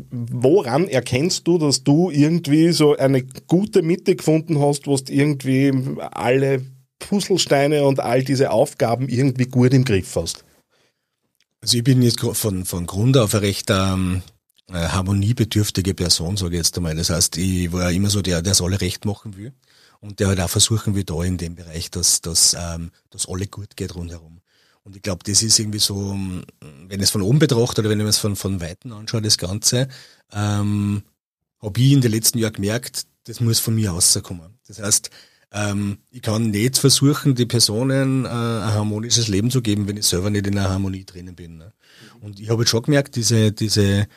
woran 0.10 0.88
erkennst 0.88 1.46
du, 1.48 1.58
dass 1.58 1.84
du 1.84 2.10
irgendwie 2.10 2.72
so 2.72 2.96
eine 2.96 3.24
gute 3.48 3.81
Mitte 3.81 4.15
gefunden 4.15 4.62
hast, 4.62 4.88
wo 4.88 4.96
du 4.96 5.12
irgendwie 5.12 5.74
alle 6.12 6.65
Puzzlesteine 7.00 7.84
und 7.84 8.00
all 8.00 8.24
diese 8.24 8.51
Aufgaben 8.51 9.10
irgendwie 9.10 9.46
gut 9.46 9.74
im 9.74 9.84
Griff 9.84 10.15
hast? 10.15 10.46
Also 11.60 11.77
ich 11.77 11.84
bin 11.84 12.01
jetzt 12.01 12.22
von, 12.22 12.63
von 12.63 12.88
Grund 12.88 13.17
auf 13.17 13.36
eine 13.36 13.43
recht 13.43 13.70
ähm, 13.70 14.22
äh, 14.70 14.75
harmoniebedürftige 14.75 15.93
Person, 15.93 16.38
sage 16.38 16.55
ich 16.55 16.60
jetzt 16.60 16.77
einmal. 16.77 16.96
Das 16.96 17.10
heißt, 17.10 17.38
ich 17.38 17.74
war 17.74 17.91
immer 17.91 18.10
so 18.10 18.22
der, 18.22 18.41
der 18.41 18.53
es 18.53 18.62
alle 18.62 18.79
recht 18.79 19.03
machen 19.03 19.36
will 19.36 19.51
und 20.01 20.20
der 20.20 20.27
halt 20.27 20.41
auch 20.41 20.50
versuchen 20.50 20.96
will 20.96 21.03
da 21.03 21.24
in 21.24 21.38
dem 21.38 21.55
Bereich, 21.55 21.89
dass, 21.89 22.22
dass, 22.22 22.55
ähm, 22.60 22.91
dass 23.10 23.29
alle 23.29 23.48
gut 23.48 23.77
geht 23.77 23.96
rundherum. 23.96 24.41
Und 24.84 24.96
ich 24.96 25.01
glaube, 25.03 25.24
das 25.24 25.43
ist 25.43 25.60
irgendwie 25.60 25.79
so, 25.79 26.17
wenn 26.88 27.00
ich 27.00 27.03
es 27.03 27.12
von 27.12 27.22
oben 27.22 27.39
betrachtet 27.39 27.79
oder 27.79 27.89
wenn 27.89 28.00
ich 28.00 28.08
es 28.08 28.17
von, 28.17 28.36
von 28.36 28.60
Weitem 28.62 28.91
anschaue, 28.93 29.22
das 29.22 29.38
Ganze, 29.38 29.88
ähm, 30.34 31.03
habe 31.62 31.79
ich 31.79 31.91
in 31.91 32.01
den 32.01 32.12
letzten 32.12 32.39
Jahren 32.39 32.53
gemerkt, 32.53 33.05
das 33.25 33.39
muss 33.39 33.60
von 33.60 33.75
mir 33.75 33.91
rauskommen. 33.91 34.58
Das 34.67 34.79
heißt, 34.79 35.12
ähm, 35.51 36.00
ich 36.10 36.24
kann 36.24 36.50
nicht 36.50 36.79
versuchen, 36.79 37.36
die 37.36 37.46
Personen 37.46 38.25
äh, 38.25 38.29
ein 38.29 38.74
harmonisches 38.74 39.27
Leben 39.27 39.51
zu 39.51 39.62
geben, 39.62 39.88
wenn 39.88 39.98
ich 39.98 40.08
selber 40.08 40.31
nicht 40.31 40.48
in 40.48 40.58
einer 40.58 40.70
Harmonie 40.70 41.05
drinnen 41.05 41.36
bin. 41.36 41.58
Ne? 41.58 41.74
Und 42.22 42.39
ich 42.39 42.50
habe 42.50 42.63
jetzt 42.63 42.70
schon 42.70 42.84
gemerkt, 42.84 43.15
diese, 43.15 43.51
diese 43.51 44.08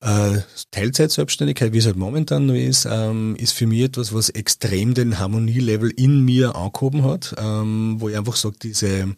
äh, 0.00 0.38
Teilzeitselbstständigkeit, 0.70 1.72
wie 1.72 1.78
es 1.78 1.86
halt 1.86 1.96
momentan 1.96 2.46
nur 2.46 2.56
ist, 2.56 2.86
ähm, 2.90 3.36
ist 3.36 3.52
für 3.52 3.66
mich 3.66 3.82
etwas, 3.82 4.14
was 4.14 4.30
extrem 4.30 4.94
den 4.94 5.18
Harmonielevel 5.18 5.90
in 5.90 6.24
mir 6.24 6.56
angehoben 6.56 7.04
hat, 7.04 7.34
ähm, 7.38 7.96
wo 7.98 8.08
ich 8.08 8.16
einfach 8.16 8.36
sage, 8.36 8.56
diese 8.62 9.14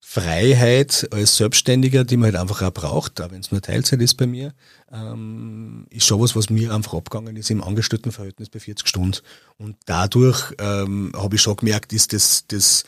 Freiheit 0.00 1.08
als 1.10 1.36
Selbstständiger, 1.36 2.04
die 2.04 2.16
man 2.16 2.32
halt 2.32 2.36
einfach 2.36 2.62
auch 2.62 2.72
braucht, 2.72 3.20
auch 3.20 3.30
wenn 3.30 3.40
es 3.40 3.52
nur 3.52 3.62
Teilzeit 3.62 4.00
ist 4.00 4.14
bei 4.14 4.26
mir, 4.26 4.54
ähm, 4.90 5.86
ist 5.90 6.06
schon 6.06 6.20
was, 6.20 6.34
was 6.34 6.50
mir 6.50 6.74
einfach 6.74 6.94
abgegangen 6.94 7.36
ist 7.36 7.50
im 7.50 7.62
Angestelltenverhältnis 7.62 8.48
bei 8.48 8.60
40 8.60 8.88
Stunden. 8.88 9.18
Und 9.58 9.76
dadurch 9.86 10.54
habe 10.58 11.34
ich 11.34 11.40
schon 11.40 11.56
gemerkt, 11.56 11.92
ist 11.92 12.12
das, 12.12 12.46
das 12.48 12.84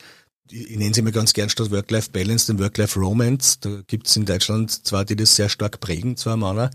ich 0.51 0.77
nenne 0.77 0.93
sie 0.93 1.01
immer 1.01 1.11
ganz 1.11 1.33
gern 1.33 1.49
statt 1.49 1.71
Work-Life-Balance, 1.71 2.47
den 2.47 2.59
Work-Life-Romance. 2.59 3.59
Da 3.61 3.81
gibt 3.87 4.07
es 4.07 4.15
in 4.15 4.25
Deutschland 4.25 4.71
zwei, 4.85 5.03
die 5.03 5.15
das 5.15 5.35
sehr 5.35 5.49
stark 5.49 5.79
prägen, 5.79 6.17
zwei 6.17 6.35
Männer 6.35 6.69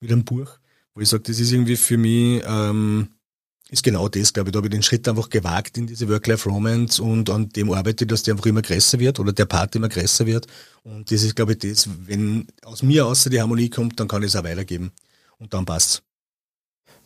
mit 0.00 0.10
einem 0.10 0.24
Buch, 0.24 0.58
wo 0.94 1.00
ich 1.00 1.08
sage, 1.08 1.24
das 1.24 1.38
ist 1.38 1.52
irgendwie 1.52 1.76
für 1.76 1.98
mich 1.98 2.42
ähm, 2.46 3.08
ist 3.70 3.84
genau 3.84 4.08
das, 4.08 4.32
glaube 4.32 4.48
ich. 4.48 4.52
Da 4.52 4.58
habe 4.58 4.66
ich 4.66 4.72
den 4.72 4.82
Schritt 4.82 5.08
einfach 5.08 5.30
gewagt 5.30 5.78
in 5.78 5.86
diese 5.86 6.08
Work-Life-Romance 6.08 7.00
und 7.00 7.30
an 7.30 7.48
dem 7.50 7.70
arbeite 7.72 8.06
dass 8.06 8.24
der 8.24 8.34
einfach 8.34 8.46
immer 8.46 8.62
größer 8.62 8.98
wird 8.98 9.20
oder 9.20 9.32
der 9.32 9.46
Part 9.46 9.76
immer 9.76 9.88
größer 9.88 10.26
wird. 10.26 10.46
Und 10.82 11.10
das 11.10 11.22
ist, 11.22 11.36
glaube 11.36 11.52
ich, 11.52 11.58
das, 11.58 11.88
wenn 12.06 12.46
aus 12.64 12.82
mir 12.82 13.06
außer 13.06 13.30
die 13.30 13.40
Harmonie 13.40 13.70
kommt, 13.70 14.00
dann 14.00 14.08
kann 14.08 14.22
ich 14.22 14.28
es 14.28 14.36
auch 14.36 14.44
weitergeben. 14.44 14.90
Und 15.38 15.54
dann 15.54 15.64
passt's. 15.64 16.02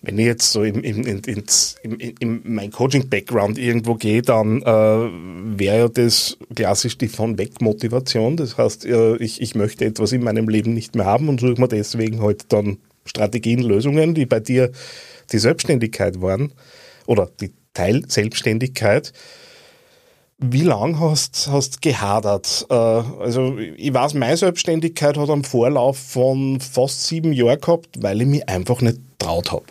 Wenn 0.04 0.18
ich 0.18 0.26
jetzt 0.26 0.52
so 0.52 0.64
im, 0.64 0.82
im, 0.82 1.04
ins, 1.06 1.76
im, 1.82 1.98
im 1.98 2.42
mein 2.44 2.70
Coaching-Background 2.70 3.58
irgendwo 3.58 3.94
gehe, 3.94 4.20
dann 4.20 4.60
äh, 4.60 4.66
wäre 4.66 5.78
ja 5.78 5.88
das 5.88 6.36
klassisch 6.54 6.98
die 6.98 7.08
von 7.08 7.38
weg 7.38 7.62
Motivation. 7.62 8.36
Das 8.36 8.58
heißt, 8.58 8.84
äh, 8.84 9.16
ich, 9.16 9.40
ich 9.40 9.54
möchte 9.54 9.86
etwas 9.86 10.12
in 10.12 10.22
meinem 10.22 10.48
Leben 10.48 10.74
nicht 10.74 10.94
mehr 10.94 11.06
haben 11.06 11.30
und 11.30 11.40
suche 11.40 11.58
mir 11.58 11.68
deswegen 11.68 12.20
halt 12.20 12.52
dann 12.52 12.78
Strategien, 13.06 13.60
Lösungen, 13.60 14.14
die 14.14 14.26
bei 14.26 14.40
dir 14.40 14.72
die 15.32 15.38
Selbstständigkeit 15.38 16.20
waren 16.20 16.52
oder 17.06 17.30
die 17.40 17.52
Teilselbstständigkeit. 17.72 19.14
Wie 20.38 20.62
lange 20.62 21.00
hast 21.00 21.46
du 21.46 21.60
gehadert? 21.80 22.66
Äh, 22.68 22.74
also 22.74 23.56
ich 23.58 23.94
weiß, 23.94 24.14
meine 24.14 24.36
Selbstständigkeit 24.36 25.16
hat 25.16 25.30
einen 25.30 25.44
Vorlauf 25.44 25.96
von 25.96 26.60
fast 26.60 27.06
sieben 27.06 27.32
Jahren 27.32 27.60
gehabt, 27.60 28.02
weil 28.02 28.20
ich 28.20 28.26
mich 28.26 28.48
einfach 28.48 28.82
nicht 28.82 28.98
traut 29.18 29.50
habe. 29.50 29.64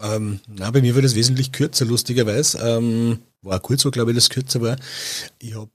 Ähm, 0.00 0.40
na, 0.46 0.70
bei 0.70 0.80
mir 0.80 0.94
war 0.94 1.02
das 1.02 1.14
wesentlich 1.14 1.50
kürzer, 1.50 1.84
lustigerweise. 1.84 2.58
Ähm, 2.58 3.18
war 3.42 3.58
gut 3.60 3.80
so, 3.80 3.90
glaube 3.90 4.12
ich, 4.12 4.16
dass 4.16 4.24
es 4.24 4.30
kürzer 4.30 4.60
war. 4.60 4.76
Ich 5.40 5.54
habe 5.54 5.70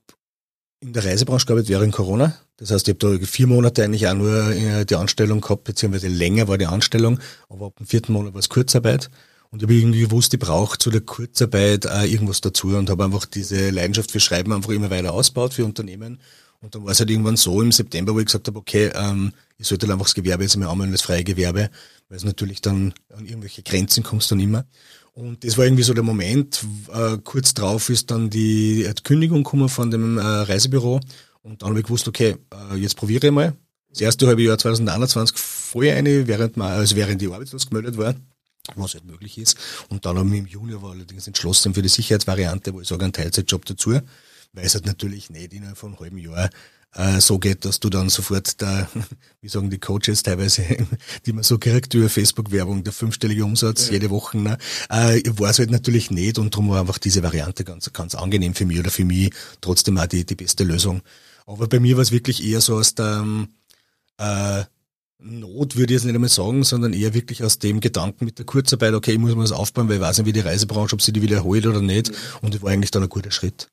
in 0.80 0.92
der 0.92 1.04
Reisebranche 1.04 1.46
gearbeitet 1.46 1.70
während 1.70 1.92
Corona. 1.92 2.36
Das 2.56 2.70
heißt, 2.70 2.88
ich 2.88 2.94
habe 2.94 3.18
da 3.18 3.26
vier 3.26 3.46
Monate 3.46 3.84
eigentlich 3.84 4.06
auch 4.06 4.14
nur 4.14 4.50
äh, 4.50 4.84
die 4.84 4.96
Anstellung 4.96 5.40
gehabt, 5.40 5.64
beziehungsweise 5.64 6.08
länger 6.08 6.48
war 6.48 6.58
die 6.58 6.66
Anstellung, 6.66 7.18
aber 7.48 7.66
ab 7.66 7.76
dem 7.76 7.86
vierten 7.86 8.12
Monat 8.12 8.34
war 8.34 8.38
es 8.38 8.48
Kurzarbeit. 8.48 9.10
Und 9.50 9.60
ich 9.60 9.64
habe 9.64 9.74
irgendwie 9.74 10.00
gewusst, 10.00 10.34
ich 10.34 10.40
brauche 10.40 10.78
zu 10.78 10.90
der 10.90 11.00
Kurzarbeit 11.00 11.86
auch 11.86 12.02
irgendwas 12.02 12.40
dazu 12.40 12.68
und 12.68 12.90
habe 12.90 13.04
einfach 13.04 13.24
diese 13.24 13.70
Leidenschaft 13.70 14.10
für 14.10 14.20
Schreiben 14.20 14.52
einfach 14.52 14.70
immer 14.70 14.90
weiter 14.90 15.12
ausgebaut 15.12 15.54
für 15.54 15.64
Unternehmen. 15.64 16.18
Und 16.60 16.74
dann 16.74 16.84
war 16.84 16.92
es 16.92 17.00
halt 17.00 17.10
irgendwann 17.10 17.36
so 17.36 17.60
im 17.62 17.72
September, 17.72 18.14
wo 18.14 18.20
ich 18.20 18.26
gesagt 18.26 18.48
habe, 18.48 18.58
okay, 18.58 18.90
ähm, 18.94 19.32
ich 19.58 19.66
sollte 19.66 19.90
einfach 19.90 20.06
das 20.06 20.14
Gewerbe 20.14 20.42
jetzt 20.42 20.54
einmal 20.54 20.70
anmelden, 20.70 20.92
das 20.92 21.02
freie 21.02 21.24
Gewerbe, 21.24 21.70
weil 22.08 22.16
es 22.16 22.24
natürlich 22.24 22.60
dann 22.60 22.94
an 23.16 23.26
irgendwelche 23.26 23.62
Grenzen 23.62 24.02
kommst 24.02 24.30
dann 24.30 24.40
immer. 24.40 24.64
Und 25.12 25.44
das 25.44 25.56
war 25.56 25.64
irgendwie 25.64 25.84
so 25.84 25.94
der 25.94 26.02
Moment. 26.02 26.64
Äh, 26.92 27.18
kurz 27.22 27.54
drauf 27.54 27.88
ist 27.88 28.10
dann 28.10 28.30
die 28.30 28.90
Kündigung 29.04 29.44
gekommen 29.44 29.68
von 29.68 29.90
dem 29.90 30.18
äh, 30.18 30.22
Reisebüro. 30.22 31.00
Und 31.42 31.62
dann 31.62 31.70
habe 31.70 31.78
ich 31.78 31.86
gewusst, 31.86 32.08
okay, 32.08 32.36
äh, 32.52 32.76
jetzt 32.76 32.96
probiere 32.96 33.28
ich 33.28 33.32
mal. 33.32 33.54
Das 33.90 34.00
erste 34.00 34.26
halbe 34.26 34.42
Jahr 34.42 34.58
2021 34.58 35.38
voll 35.38 35.88
eine, 35.88 36.26
während 36.26 36.56
man, 36.56 36.72
also 36.72 36.96
während 36.96 37.20
die 37.20 37.28
arbeitslos 37.28 37.68
gemeldet 37.68 37.96
war, 37.96 38.16
was 38.74 38.94
halt 38.94 39.04
möglich 39.04 39.38
ist. 39.38 39.56
Und 39.88 40.04
dann 40.04 40.18
haben 40.18 40.32
wir 40.32 40.40
im 40.40 40.46
Juni 40.46 40.74
aber 40.74 40.90
allerdings 40.90 41.28
entschlossen 41.28 41.74
für 41.74 41.82
die 41.82 41.88
Sicherheitsvariante, 41.88 42.74
wo 42.74 42.80
ich 42.80 42.88
sage, 42.88 43.04
einen 43.04 43.12
Teilzeitjob 43.12 43.64
dazu, 43.66 43.92
weil 44.52 44.66
es 44.66 44.74
halt 44.74 44.86
natürlich 44.86 45.30
nicht 45.30 45.52
innerhalb 45.52 45.78
von 45.78 45.90
einem 45.90 46.00
halben 46.00 46.18
Jahr 46.18 46.50
äh, 46.94 47.20
so 47.20 47.38
geht, 47.38 47.64
dass 47.64 47.80
du 47.80 47.90
dann 47.90 48.08
sofort 48.08 48.60
da, 48.62 48.88
wie 49.40 49.48
sagen 49.48 49.70
die 49.70 49.78
Coaches 49.78 50.22
teilweise, 50.22 50.64
die 51.26 51.32
man 51.32 51.44
so 51.44 51.58
kriegt 51.58 51.94
über 51.94 52.08
Facebook-Werbung, 52.08 52.84
der 52.84 52.92
fünfstellige 52.92 53.44
Umsatz 53.44 53.86
ja. 53.86 53.94
jede 53.94 54.10
Woche, 54.10 54.38
ne? 54.38 54.58
äh, 54.88 55.22
war 55.38 55.50
es 55.50 55.58
halt 55.58 55.70
natürlich 55.70 56.10
nicht 56.10 56.38
und 56.38 56.54
darum 56.54 56.70
war 56.70 56.80
einfach 56.80 56.98
diese 56.98 57.22
Variante 57.22 57.64
ganz, 57.64 57.92
ganz 57.92 58.14
angenehm 58.14 58.54
für 58.54 58.66
mich 58.66 58.78
oder 58.78 58.90
für 58.90 59.04
mich 59.04 59.32
trotzdem 59.60 59.98
auch 59.98 60.06
die, 60.06 60.24
die 60.24 60.36
beste 60.36 60.64
Lösung. 60.64 61.02
Aber 61.46 61.68
bei 61.68 61.80
mir 61.80 61.96
war 61.96 62.02
es 62.02 62.12
wirklich 62.12 62.44
eher 62.44 62.60
so 62.60 62.76
aus 62.76 62.94
der 62.94 63.24
äh, 64.18 64.64
Not 65.26 65.76
würde 65.76 65.94
ich 65.94 65.98
jetzt 65.98 66.04
nicht 66.04 66.14
einmal 66.14 66.28
sagen, 66.28 66.64
sondern 66.64 66.92
eher 66.92 67.14
wirklich 67.14 67.42
aus 67.42 67.58
dem 67.58 67.80
Gedanken 67.80 68.26
mit 68.26 68.38
der 68.38 68.44
Kurzarbeit, 68.44 68.92
okay, 68.92 69.12
ich 69.12 69.18
muss 69.18 69.34
mir 69.34 69.40
das 69.40 69.52
aufbauen, 69.52 69.88
weil 69.88 69.96
ich 69.96 70.02
weiß 70.02 70.18
nicht, 70.18 70.26
wie 70.26 70.32
die 70.34 70.40
Reisebranche, 70.40 70.94
ob 70.94 71.00
sie 71.00 71.12
die 71.12 71.22
wiederholt 71.22 71.66
oder 71.66 71.80
nicht. 71.80 72.12
Und 72.42 72.52
das 72.52 72.62
war 72.62 72.70
eigentlich 72.70 72.90
dann 72.90 73.04
ein 73.04 73.08
guter 73.08 73.30
Schritt. 73.30 73.70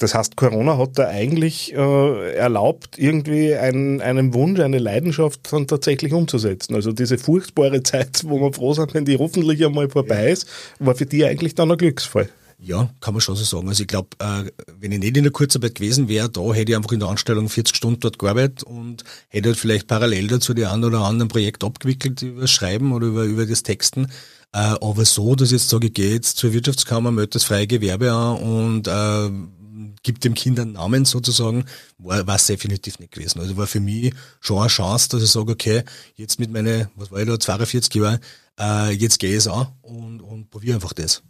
Das 0.00 0.14
heißt, 0.14 0.34
Corona 0.34 0.78
hat 0.78 0.98
da 0.98 1.08
eigentlich 1.08 1.74
äh, 1.74 2.34
erlaubt, 2.34 2.98
irgendwie 2.98 3.54
einen, 3.54 4.00
einen 4.00 4.32
Wunsch, 4.32 4.58
eine 4.58 4.78
Leidenschaft 4.78 5.52
dann 5.52 5.66
tatsächlich 5.66 6.14
umzusetzen. 6.14 6.74
Also 6.74 6.92
diese 6.92 7.18
furchtbare 7.18 7.82
Zeit, 7.84 8.22
wo 8.24 8.40
wir 8.40 8.52
froh 8.52 8.72
sind, 8.72 8.94
wenn 8.94 9.04
die 9.04 9.18
hoffentlich 9.18 9.64
einmal 9.64 9.90
vorbei 9.90 10.24
ja. 10.24 10.32
ist, 10.32 10.46
war 10.78 10.94
für 10.94 11.04
die 11.04 11.24
eigentlich 11.26 11.54
dann 11.54 11.70
ein 11.70 11.76
Glücksfall. 11.76 12.30
Ja, 12.62 12.90
kann 13.00 13.14
man 13.14 13.20
schon 13.20 13.36
so 13.36 13.44
sagen. 13.44 13.68
Also 13.68 13.82
ich 13.82 13.88
glaube, 13.88 14.08
äh, 14.18 14.50
wenn 14.78 14.92
ich 14.92 14.98
nicht 14.98 15.16
in 15.18 15.24
der 15.24 15.32
Kurzarbeit 15.32 15.74
gewesen 15.74 16.08
wäre, 16.08 16.30
da 16.30 16.52
hätte 16.52 16.72
ich 16.72 16.76
einfach 16.76 16.92
in 16.92 17.00
der 17.00 17.08
Anstellung 17.08 17.50
40 17.50 17.76
Stunden 17.76 18.00
dort 18.00 18.18
gearbeitet 18.18 18.62
und 18.62 19.04
hätte 19.28 19.50
halt 19.50 19.58
vielleicht 19.58 19.86
parallel 19.86 20.28
dazu 20.28 20.54
die 20.54 20.64
ein 20.64 20.82
oder 20.82 21.00
anderen 21.00 21.28
Projekt 21.28 21.62
abgewickelt 21.62 22.22
über 22.22 22.42
das 22.42 22.50
Schreiben 22.50 22.92
oder 22.92 23.06
über, 23.06 23.24
über 23.24 23.44
das 23.44 23.62
Texten. 23.62 24.06
Äh, 24.52 24.58
aber 24.58 25.04
so, 25.04 25.34
dass 25.34 25.48
ich 25.48 25.60
jetzt 25.60 25.68
sage, 25.68 25.88
ich 25.88 25.94
gehe 25.94 26.12
jetzt 26.12 26.38
zur 26.38 26.54
Wirtschaftskammer, 26.54 27.12
melde 27.12 27.30
das 27.30 27.44
freie 27.44 27.66
Gewerbe 27.66 28.12
an 28.12 28.36
und 28.38 28.88
äh, 28.88 29.59
gibt 30.02 30.24
dem 30.24 30.34
Kind 30.34 30.58
einen 30.58 30.72
Namen 30.72 31.04
sozusagen, 31.04 31.64
war, 31.98 32.26
war 32.26 32.36
es 32.36 32.46
definitiv 32.46 32.98
nicht 32.98 33.12
gewesen. 33.12 33.40
Also 33.40 33.56
war 33.56 33.66
für 33.66 33.80
mich 33.80 34.14
schon 34.40 34.58
eine 34.58 34.68
Chance, 34.68 35.08
dass 35.10 35.22
ich 35.22 35.30
sage, 35.30 35.52
okay, 35.52 35.82
jetzt 36.14 36.40
mit 36.40 36.50
meinen, 36.50 36.88
was 36.96 37.10
war 37.10 37.20
ich 37.20 37.26
da, 37.26 37.38
42 37.38 37.94
Jahren, 37.94 38.20
äh, 38.58 38.90
jetzt 38.92 39.18
gehe 39.18 39.30
ich 39.30 39.36
es 39.36 39.48
an 39.48 39.68
und, 39.82 40.20
und 40.20 40.50
probiere 40.50 40.76
einfach 40.76 40.92
das. 40.92 41.22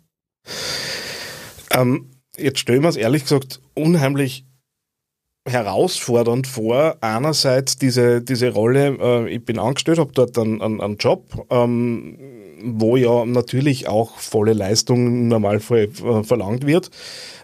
Ähm, 1.71 2.11
jetzt 2.37 2.59
stellen 2.59 2.83
wir 2.83 2.89
es 2.89 2.97
ehrlich 2.97 3.23
gesagt 3.25 3.61
unheimlich 3.75 4.45
herausfordernd 5.49 6.47
vor. 6.47 6.97
Einerseits 7.01 7.79
diese, 7.79 8.21
diese 8.21 8.51
Rolle, 8.51 8.97
äh, 9.01 9.35
ich 9.35 9.45
bin 9.45 9.59
angestellt, 9.59 9.99
habe 9.99 10.13
dort 10.13 10.39
einen, 10.39 10.61
einen, 10.61 10.81
einen 10.81 10.97
Job, 10.99 11.47
ähm, 11.51 12.19
wo 12.63 12.97
ja 12.97 13.25
natürlich 13.25 13.89
auch 13.89 14.19
volle 14.19 14.53
Leistung 14.53 15.07
im 15.07 15.29
Normalfall 15.29 15.89
äh, 16.05 16.23
verlangt 16.25 16.67
wird. 16.67 16.91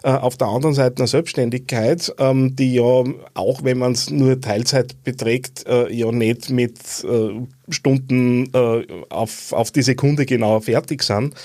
Äh, 0.03 0.11
auf 0.11 0.37
der 0.37 0.47
anderen 0.47 0.75
Seite 0.75 0.97
eine 0.99 1.07
Selbstständigkeit, 1.07 2.13
ähm, 2.19 2.55
die 2.55 2.75
ja 2.75 3.03
auch, 3.33 3.63
wenn 3.63 3.79
man 3.79 3.93
es 3.93 4.11
nur 4.11 4.39
Teilzeit 4.39 5.03
beträgt, 5.03 5.65
äh, 5.67 5.91
ja 5.91 6.11
nicht 6.11 6.51
mit 6.51 6.77
äh, 7.03 7.41
Stunden 7.69 8.49
auf, 9.09 9.51
auf 9.51 9.71
die 9.71 9.81
Sekunde 9.81 10.25
genau 10.25 10.61
fertig 10.61 11.03
sind. 11.03 11.35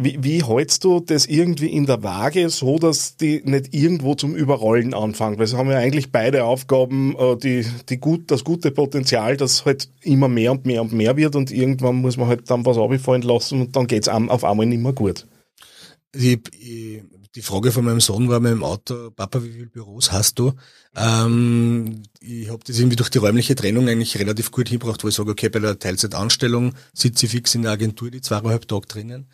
Wie, 0.00 0.16
wie 0.22 0.44
hältst 0.44 0.84
du 0.84 1.00
das 1.00 1.26
irgendwie 1.26 1.66
in 1.66 1.84
der 1.84 2.04
Waage, 2.04 2.50
so 2.50 2.78
dass 2.78 3.16
die 3.16 3.42
nicht 3.44 3.74
irgendwo 3.74 4.14
zum 4.14 4.36
Überrollen 4.36 4.94
anfangen? 4.94 5.40
Weil 5.40 5.48
sie 5.48 5.56
haben 5.56 5.70
ja 5.70 5.78
eigentlich 5.78 6.12
beide 6.12 6.44
Aufgaben, 6.44 7.16
äh, 7.18 7.36
die, 7.36 7.66
die 7.88 7.98
gut, 7.98 8.30
das 8.30 8.44
gute 8.44 8.70
Potenzial, 8.70 9.36
das 9.36 9.64
halt 9.64 9.88
immer 10.02 10.28
mehr 10.28 10.52
und 10.52 10.66
mehr 10.66 10.82
und 10.82 10.92
mehr 10.92 11.16
wird 11.16 11.34
und 11.34 11.50
irgendwann 11.50 11.96
muss 11.96 12.16
man 12.16 12.28
halt 12.28 12.48
dann 12.48 12.64
was 12.64 12.78
abfallen 12.78 13.22
lassen 13.22 13.60
und 13.60 13.74
dann 13.74 13.88
geht's 13.88 14.08
auf 14.08 14.44
einmal 14.44 14.66
nicht 14.66 14.80
mehr 14.80 14.92
gut. 14.92 15.26
Ich, 16.14 16.38
die 17.34 17.42
Frage 17.42 17.72
von 17.72 17.84
meinem 17.84 18.00
Sohn 18.00 18.28
war 18.28 18.38
meinem 18.38 18.62
Auto, 18.62 19.10
Papa, 19.10 19.42
wie 19.42 19.50
viele 19.50 19.66
Büros 19.66 20.12
hast 20.12 20.38
du? 20.38 20.52
Ähm, 20.96 22.04
ich 22.20 22.48
habe 22.50 22.62
das 22.64 22.78
irgendwie 22.78 22.96
durch 22.96 23.10
die 23.10 23.18
räumliche 23.18 23.56
Trennung 23.56 23.88
eigentlich 23.88 24.16
relativ 24.16 24.52
gut 24.52 24.68
hingebracht, 24.68 25.02
wo 25.02 25.08
ich 25.08 25.14
sage, 25.16 25.32
okay, 25.32 25.48
bei 25.48 25.58
der 25.58 25.78
Teilzeitanstellung 25.78 26.74
sitze 26.94 27.26
ich 27.26 27.32
fix 27.32 27.56
in 27.56 27.62
der 27.62 27.72
Agentur 27.72 28.12
die 28.12 28.20
zweieinhalb 28.20 28.68
Tage 28.68 28.86
drinnen. 28.86 29.26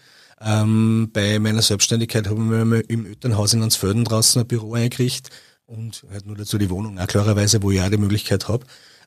Ähm, 0.45 1.09
bei 1.13 1.39
meiner 1.39 1.63
Selbstständigkeit 1.63 2.27
habe 2.29 2.41
ich 2.41 2.47
mir 2.47 2.81
im 2.89 3.07
Elternhaus 3.07 3.55
in 3.55 3.63
Ansfelden 3.63 4.05
draußen 4.05 4.43
ein 4.43 4.47
Büro 4.47 4.75
eingerichtet 4.75 5.31
und 5.65 6.05
halt 6.11 6.27
nur 6.27 6.37
dazu 6.37 6.59
die 6.59 6.69
Wohnung, 6.69 6.99
auch 6.99 7.07
klarerweise, 7.07 7.63
wo 7.63 7.71
ich 7.71 7.81
auch 7.81 7.89
die 7.89 7.97
Möglichkeit 7.97 8.47
habe. 8.49 8.67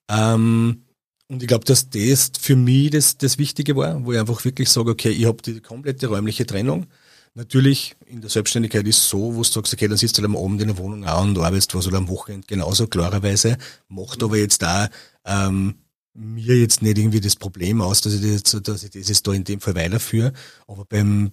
Ähm, 0.10 0.84
und 1.30 1.44
ich 1.44 1.48
glaube, 1.48 1.66
dass 1.66 1.90
das 1.90 2.32
für 2.40 2.56
mich 2.56 2.90
das, 2.90 3.18
das 3.18 3.38
Wichtige 3.38 3.76
war, 3.76 4.04
wo 4.04 4.14
ich 4.14 4.20
einfach 4.20 4.44
wirklich 4.46 4.70
sage, 4.70 4.90
okay, 4.90 5.10
ich 5.10 5.26
habe 5.26 5.42
die 5.44 5.60
komplette 5.60 6.08
räumliche 6.08 6.46
Trennung. 6.46 6.88
Natürlich, 7.36 7.96
in 8.08 8.22
der 8.22 8.32
Selbstständigkeit 8.32 8.88
ist 8.88 8.98
es 8.98 9.10
so, 9.10 9.36
wo 9.36 9.40
du 9.40 9.44
sagst, 9.44 9.72
okay, 9.72 9.88
dann 9.88 9.98
sitzt 9.98 10.18
du 10.18 10.24
halt 10.24 10.32
am 10.32 10.38
Abend 10.38 10.60
in 10.62 10.70
der 10.70 10.78
Wohnung 10.80 11.06
auch 11.06 11.22
und 11.22 11.38
arbeitest 11.38 11.76
was 11.76 11.86
oder 11.86 11.98
am 11.98 12.08
Wochenende 12.08 12.48
genauso, 12.48 12.88
klarerweise. 12.88 13.58
Macht 13.90 14.24
aber 14.24 14.38
jetzt 14.38 14.64
da 14.64 14.90
ähm, 15.24 15.76
mir 16.18 16.58
jetzt 16.58 16.82
nicht 16.82 16.98
irgendwie 16.98 17.22
das 17.22 17.36
Problem 17.36 17.82
aus, 17.82 18.02
dass 18.02 18.14
ich 18.14 18.42
das, 18.42 18.62
dass 18.62 18.84
ich 18.84 18.90
das 18.90 19.08
jetzt 19.08 19.28
da 19.28 19.34
in 19.34 19.44
dem 19.44 19.62
Fall 19.62 19.76
weiterführe. 19.76 20.34
Aber 20.68 20.84
beim, 20.86 21.32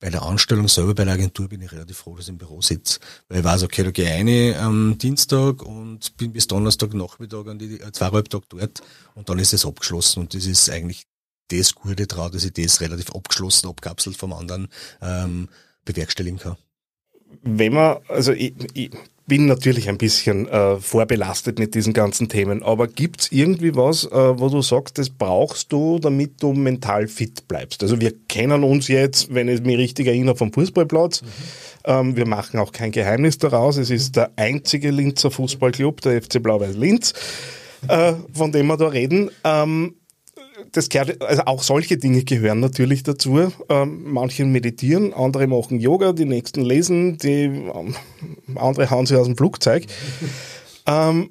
bei 0.00 0.10
der 0.10 0.22
Anstellung 0.22 0.66
selber 0.68 0.94
bei 0.94 1.04
der 1.04 1.14
Agentur 1.14 1.48
bin 1.48 1.62
ich 1.62 1.70
relativ 1.70 1.98
froh, 1.98 2.16
dass 2.16 2.26
ich 2.26 2.30
im 2.30 2.38
Büro 2.38 2.60
sitze. 2.60 2.98
Weil 3.28 3.38
ich 3.38 3.44
weiß, 3.44 3.62
okay, 3.62 3.84
da 3.84 3.90
gehe 3.92 4.04
ich 4.04 4.10
eine 4.12 4.58
am 4.58 4.98
Dienstag 4.98 5.62
und 5.62 6.16
bin 6.16 6.32
bis 6.32 6.48
Donnerstag 6.48 6.92
Nachmittag 6.94 7.46
an 7.46 7.58
die 7.58 7.80
äh, 7.80 7.92
zweieinhalb 7.92 8.28
Tage 8.28 8.46
dort 8.48 8.82
und 9.14 9.28
dann 9.28 9.38
ist 9.38 9.52
es 9.52 9.64
abgeschlossen 9.64 10.20
und 10.20 10.34
das 10.34 10.46
ist 10.46 10.68
eigentlich 10.68 11.04
das 11.48 11.74
Gute 11.74 12.06
daran, 12.06 12.32
dass 12.32 12.44
ich 12.44 12.52
das 12.52 12.80
relativ 12.80 13.10
abgeschlossen, 13.10 13.68
abkapselt 13.68 14.16
vom 14.16 14.32
anderen 14.32 14.68
ähm, 15.00 15.48
bewerkstelligen 15.84 16.38
kann. 16.38 16.56
Wenn 17.42 17.72
man, 17.72 17.96
also 18.08 18.32
ich, 18.32 18.54
ich 18.74 18.90
bin 19.26 19.46
natürlich 19.46 19.88
ein 19.88 19.98
bisschen 19.98 20.48
äh, 20.48 20.76
vorbelastet 20.78 21.58
mit 21.58 21.74
diesen 21.74 21.92
ganzen 21.92 22.28
Themen, 22.28 22.62
aber 22.62 22.88
gibt 22.88 23.22
es 23.22 23.32
irgendwie 23.32 23.74
was, 23.74 24.04
äh, 24.04 24.10
wo 24.10 24.48
du 24.48 24.62
sagst, 24.62 24.98
das 24.98 25.10
brauchst 25.10 25.72
du, 25.72 25.98
damit 25.98 26.42
du 26.42 26.52
mental 26.52 27.08
fit 27.08 27.46
bleibst? 27.48 27.82
Also 27.82 28.00
wir 28.00 28.12
kennen 28.28 28.64
uns 28.64 28.88
jetzt, 28.88 29.32
wenn 29.32 29.48
ich 29.48 29.62
mich 29.62 29.78
richtig 29.78 30.06
erinnere, 30.06 30.36
vom 30.36 30.52
Fußballplatz. 30.52 31.22
Mhm. 31.22 31.26
Ähm, 31.84 32.16
wir 32.16 32.26
machen 32.26 32.58
auch 32.58 32.72
kein 32.72 32.92
Geheimnis 32.92 33.38
daraus. 33.38 33.76
Es 33.76 33.90
ist 33.90 34.16
der 34.16 34.32
einzige 34.36 34.90
Linzer 34.90 35.30
Fußballclub, 35.30 36.00
der 36.00 36.20
FC 36.20 36.42
Blau-Weiß 36.42 36.76
Linz, 36.76 37.14
äh, 37.88 38.14
von 38.32 38.52
dem 38.52 38.66
wir 38.66 38.76
da 38.76 38.88
reden. 38.88 39.30
Ähm, 39.44 39.94
das 40.72 40.88
gehört, 40.88 41.22
also 41.22 41.42
auch 41.44 41.62
solche 41.62 41.98
Dinge 41.98 42.24
gehören 42.24 42.60
natürlich 42.60 43.02
dazu. 43.02 43.52
Ähm, 43.68 44.12
manche 44.12 44.44
meditieren, 44.44 45.12
andere 45.12 45.46
machen 45.46 45.80
Yoga, 45.80 46.12
die 46.12 46.24
nächsten 46.24 46.62
lesen, 46.62 47.18
die 47.18 47.44
ähm, 47.44 47.94
andere 48.56 48.90
hauen 48.90 49.06
sich 49.06 49.16
aus 49.16 49.26
dem 49.26 49.36
Flugzeug. 49.36 49.86
ähm, 50.86 51.30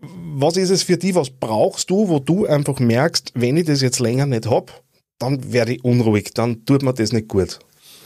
was 0.00 0.56
ist 0.56 0.70
es 0.70 0.82
für 0.82 0.96
dich? 0.96 1.14
Was 1.14 1.30
brauchst 1.30 1.90
du, 1.90 2.08
wo 2.08 2.18
du 2.18 2.46
einfach 2.46 2.80
merkst, 2.80 3.32
wenn 3.34 3.56
ich 3.56 3.66
das 3.66 3.80
jetzt 3.80 4.00
länger 4.00 4.26
nicht 4.26 4.46
hab, 4.46 4.82
dann 5.18 5.52
werde 5.52 5.74
ich 5.74 5.84
unruhig, 5.84 6.32
dann 6.34 6.64
tut 6.64 6.82
mir 6.82 6.94
das 6.94 7.12
nicht 7.12 7.28
gut. 7.28 7.58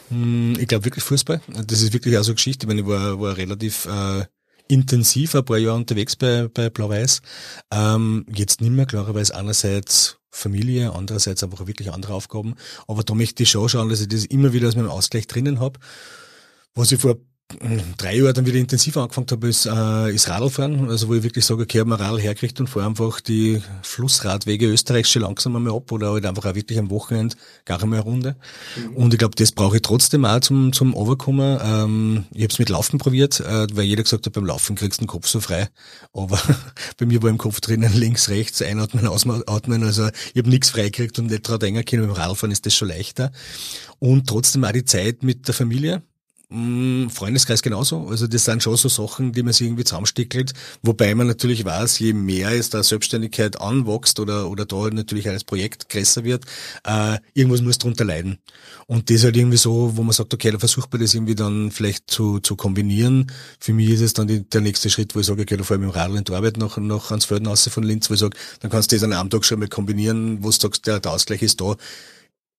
Hm, 0.08 0.54
ich 0.58 0.66
glaube 0.66 0.84
wirklich 0.84 1.04
Fußball. 1.04 1.40
Das 1.66 1.80
ist 1.80 1.92
wirklich 1.92 2.18
auch 2.18 2.24
so 2.24 2.32
eine 2.32 2.36
Geschichte. 2.36 2.64
Ich, 2.64 2.68
meine, 2.68 2.80
ich 2.80 2.86
war, 2.86 3.20
war 3.20 3.36
relativ 3.36 3.86
äh, 3.86 4.24
intensiv 4.68 5.34
ein 5.34 5.44
paar 5.44 5.58
Jahre 5.58 5.76
unterwegs 5.76 6.16
bei, 6.16 6.48
bei 6.48 6.68
Blau-Weiß. 6.68 7.22
Ähm, 7.72 8.26
jetzt 8.34 8.60
nicht 8.60 8.72
mehr, 8.72 8.86
klarerweise 8.86 9.34
einerseits 9.34 10.18
Familie, 10.34 10.92
andererseits 10.92 11.42
einfach 11.44 11.66
wirklich 11.66 11.92
andere 11.92 12.14
Aufgaben. 12.14 12.56
Aber 12.88 13.04
da 13.04 13.14
möchte 13.14 13.44
ich 13.44 13.50
schon 13.50 13.68
schauen, 13.68 13.88
dass 13.88 14.00
ich 14.00 14.08
das 14.08 14.24
immer 14.24 14.52
wieder 14.52 14.68
aus 14.68 14.76
meinem 14.76 14.90
Ausgleich 14.90 15.26
drinnen 15.26 15.60
habe. 15.60 15.78
Was 16.74 16.90
ich 16.90 17.00
vor 17.00 17.16
drei 17.98 18.16
Jahre 18.16 18.32
dann 18.32 18.46
wieder 18.46 18.58
intensiv 18.58 18.96
angefangen 18.96 19.26
habe, 19.30 19.48
ist, 19.48 19.66
äh, 19.66 20.12
ist 20.12 20.28
Radlfahren. 20.28 20.88
Also 20.88 21.08
wo 21.08 21.14
ich 21.14 21.22
wirklich 21.22 21.44
sage, 21.44 21.62
okay, 21.62 21.78
ich 21.78 21.84
habe 21.84 21.98
Radl 21.98 22.20
hergekriegt 22.20 22.58
und 22.60 22.68
fahre 22.68 22.86
einfach 22.86 23.20
die 23.20 23.60
Flussradwege 23.82 24.66
Österreichs 24.66 25.10
schon 25.10 25.22
langsam 25.22 25.54
einmal 25.56 25.74
ab 25.74 25.92
oder 25.92 26.12
halt 26.12 26.26
einfach 26.26 26.46
auch 26.46 26.54
wirklich 26.54 26.78
am 26.78 26.90
Wochenende 26.90 27.36
gar 27.64 27.82
einmal 27.82 28.00
eine 28.00 28.08
Runde. 28.08 28.36
Mhm. 28.76 28.96
Und 28.96 29.14
ich 29.14 29.18
glaube, 29.18 29.36
das 29.36 29.52
brauche 29.52 29.76
ich 29.76 29.82
trotzdem 29.82 30.24
auch 30.24 30.40
zum, 30.40 30.72
zum 30.72 30.94
Overkommen. 30.94 31.58
Ähm, 31.62 32.24
ich 32.32 32.42
habe 32.42 32.52
es 32.52 32.58
mit 32.58 32.70
Laufen 32.70 32.98
probiert, 32.98 33.40
äh, 33.40 33.66
weil 33.72 33.84
jeder 33.84 34.02
gesagt 34.02 34.26
hat, 34.26 34.32
beim 34.32 34.46
Laufen 34.46 34.76
kriegst 34.76 35.00
du 35.00 35.04
den 35.04 35.08
Kopf 35.08 35.28
so 35.28 35.40
frei. 35.40 35.68
Aber 36.12 36.40
bei 36.98 37.06
mir 37.06 37.22
war 37.22 37.30
im 37.30 37.38
Kopf 37.38 37.60
drinnen 37.60 37.92
links, 37.94 38.28
rechts, 38.28 38.62
einatmen, 38.62 39.06
ausatmen. 39.06 39.84
Also 39.84 40.08
ich 40.32 40.38
habe 40.38 40.50
nichts 40.50 40.70
freigekriegt 40.70 41.18
und 41.18 41.26
nicht 41.26 41.46
dran 41.46 41.60
denken 41.60 41.84
können. 41.84 42.08
Beim 42.08 42.16
Radfahren 42.16 42.52
ist 42.52 42.66
das 42.66 42.74
schon 42.74 42.88
leichter. 42.88 43.32
Und 43.98 44.28
trotzdem 44.28 44.64
auch 44.64 44.72
die 44.72 44.84
Zeit 44.84 45.22
mit 45.22 45.46
der 45.46 45.54
Familie 45.54 46.02
Freundeskreis 46.50 47.62
genauso. 47.62 48.06
Also 48.08 48.26
das 48.26 48.44
sind 48.44 48.62
schon 48.62 48.76
so 48.76 48.88
Sachen, 48.88 49.32
die 49.32 49.42
man 49.42 49.52
sich 49.52 49.66
irgendwie 49.66 49.84
zusammenstickelt. 49.84 50.52
Wobei 50.82 51.14
man 51.14 51.26
natürlich 51.26 51.64
weiß, 51.64 51.98
je 51.98 52.12
mehr 52.12 52.50
es 52.52 52.70
da 52.70 52.82
Selbstständigkeit 52.82 53.60
anwächst 53.60 54.20
oder, 54.20 54.50
oder 54.50 54.64
da 54.66 54.88
natürlich 54.90 55.28
als 55.28 55.44
Projekt 55.44 55.88
größer 55.88 56.22
wird, 56.22 56.44
äh, 56.86 57.18
irgendwas 57.32 57.62
muss 57.62 57.78
drunter 57.78 58.04
leiden. 58.04 58.38
Und 58.86 59.10
das 59.10 59.24
halt 59.24 59.36
irgendwie 59.36 59.56
so, 59.56 59.96
wo 59.96 60.02
man 60.02 60.12
sagt, 60.12 60.34
okay, 60.34 60.50
da 60.50 60.58
versucht 60.58 60.92
man 60.92 61.00
das 61.00 61.14
irgendwie 61.14 61.34
dann 61.34 61.70
vielleicht 61.70 62.10
zu, 62.10 62.40
zu 62.40 62.56
kombinieren. 62.56 63.32
Für 63.58 63.72
mich 63.72 63.88
ist 63.88 64.02
es 64.02 64.12
dann 64.12 64.28
die, 64.28 64.48
der 64.48 64.60
nächste 64.60 64.90
Schritt, 64.90 65.14
wo 65.14 65.20
ich 65.20 65.26
sage, 65.26 65.42
okay, 65.42 65.56
da 65.56 65.64
fahre 65.64 65.80
ich 65.80 65.86
mit 65.86 65.94
dem 65.94 65.98
Radl 65.98 66.16
in 66.16 66.24
die 66.24 66.32
Arbeit 66.32 66.58
noch, 66.58 66.76
noch 66.76 67.10
ans 67.10 67.24
Felden 67.24 67.54
von 67.56 67.82
Linz, 67.82 68.10
wo 68.10 68.14
ich 68.14 68.20
sage, 68.20 68.36
dann 68.60 68.70
kannst 68.70 68.92
du 68.92 68.96
das 68.96 69.02
an 69.02 69.12
einem 69.12 69.30
Tag 69.30 69.44
schon 69.44 69.58
mal 69.58 69.68
kombinieren, 69.68 70.42
wo 70.42 70.48
du 70.48 70.52
sagst, 70.52 70.86
der, 70.86 71.00
der 71.00 71.12
Ausgleich 71.12 71.42
ist 71.42 71.60
da 71.60 71.76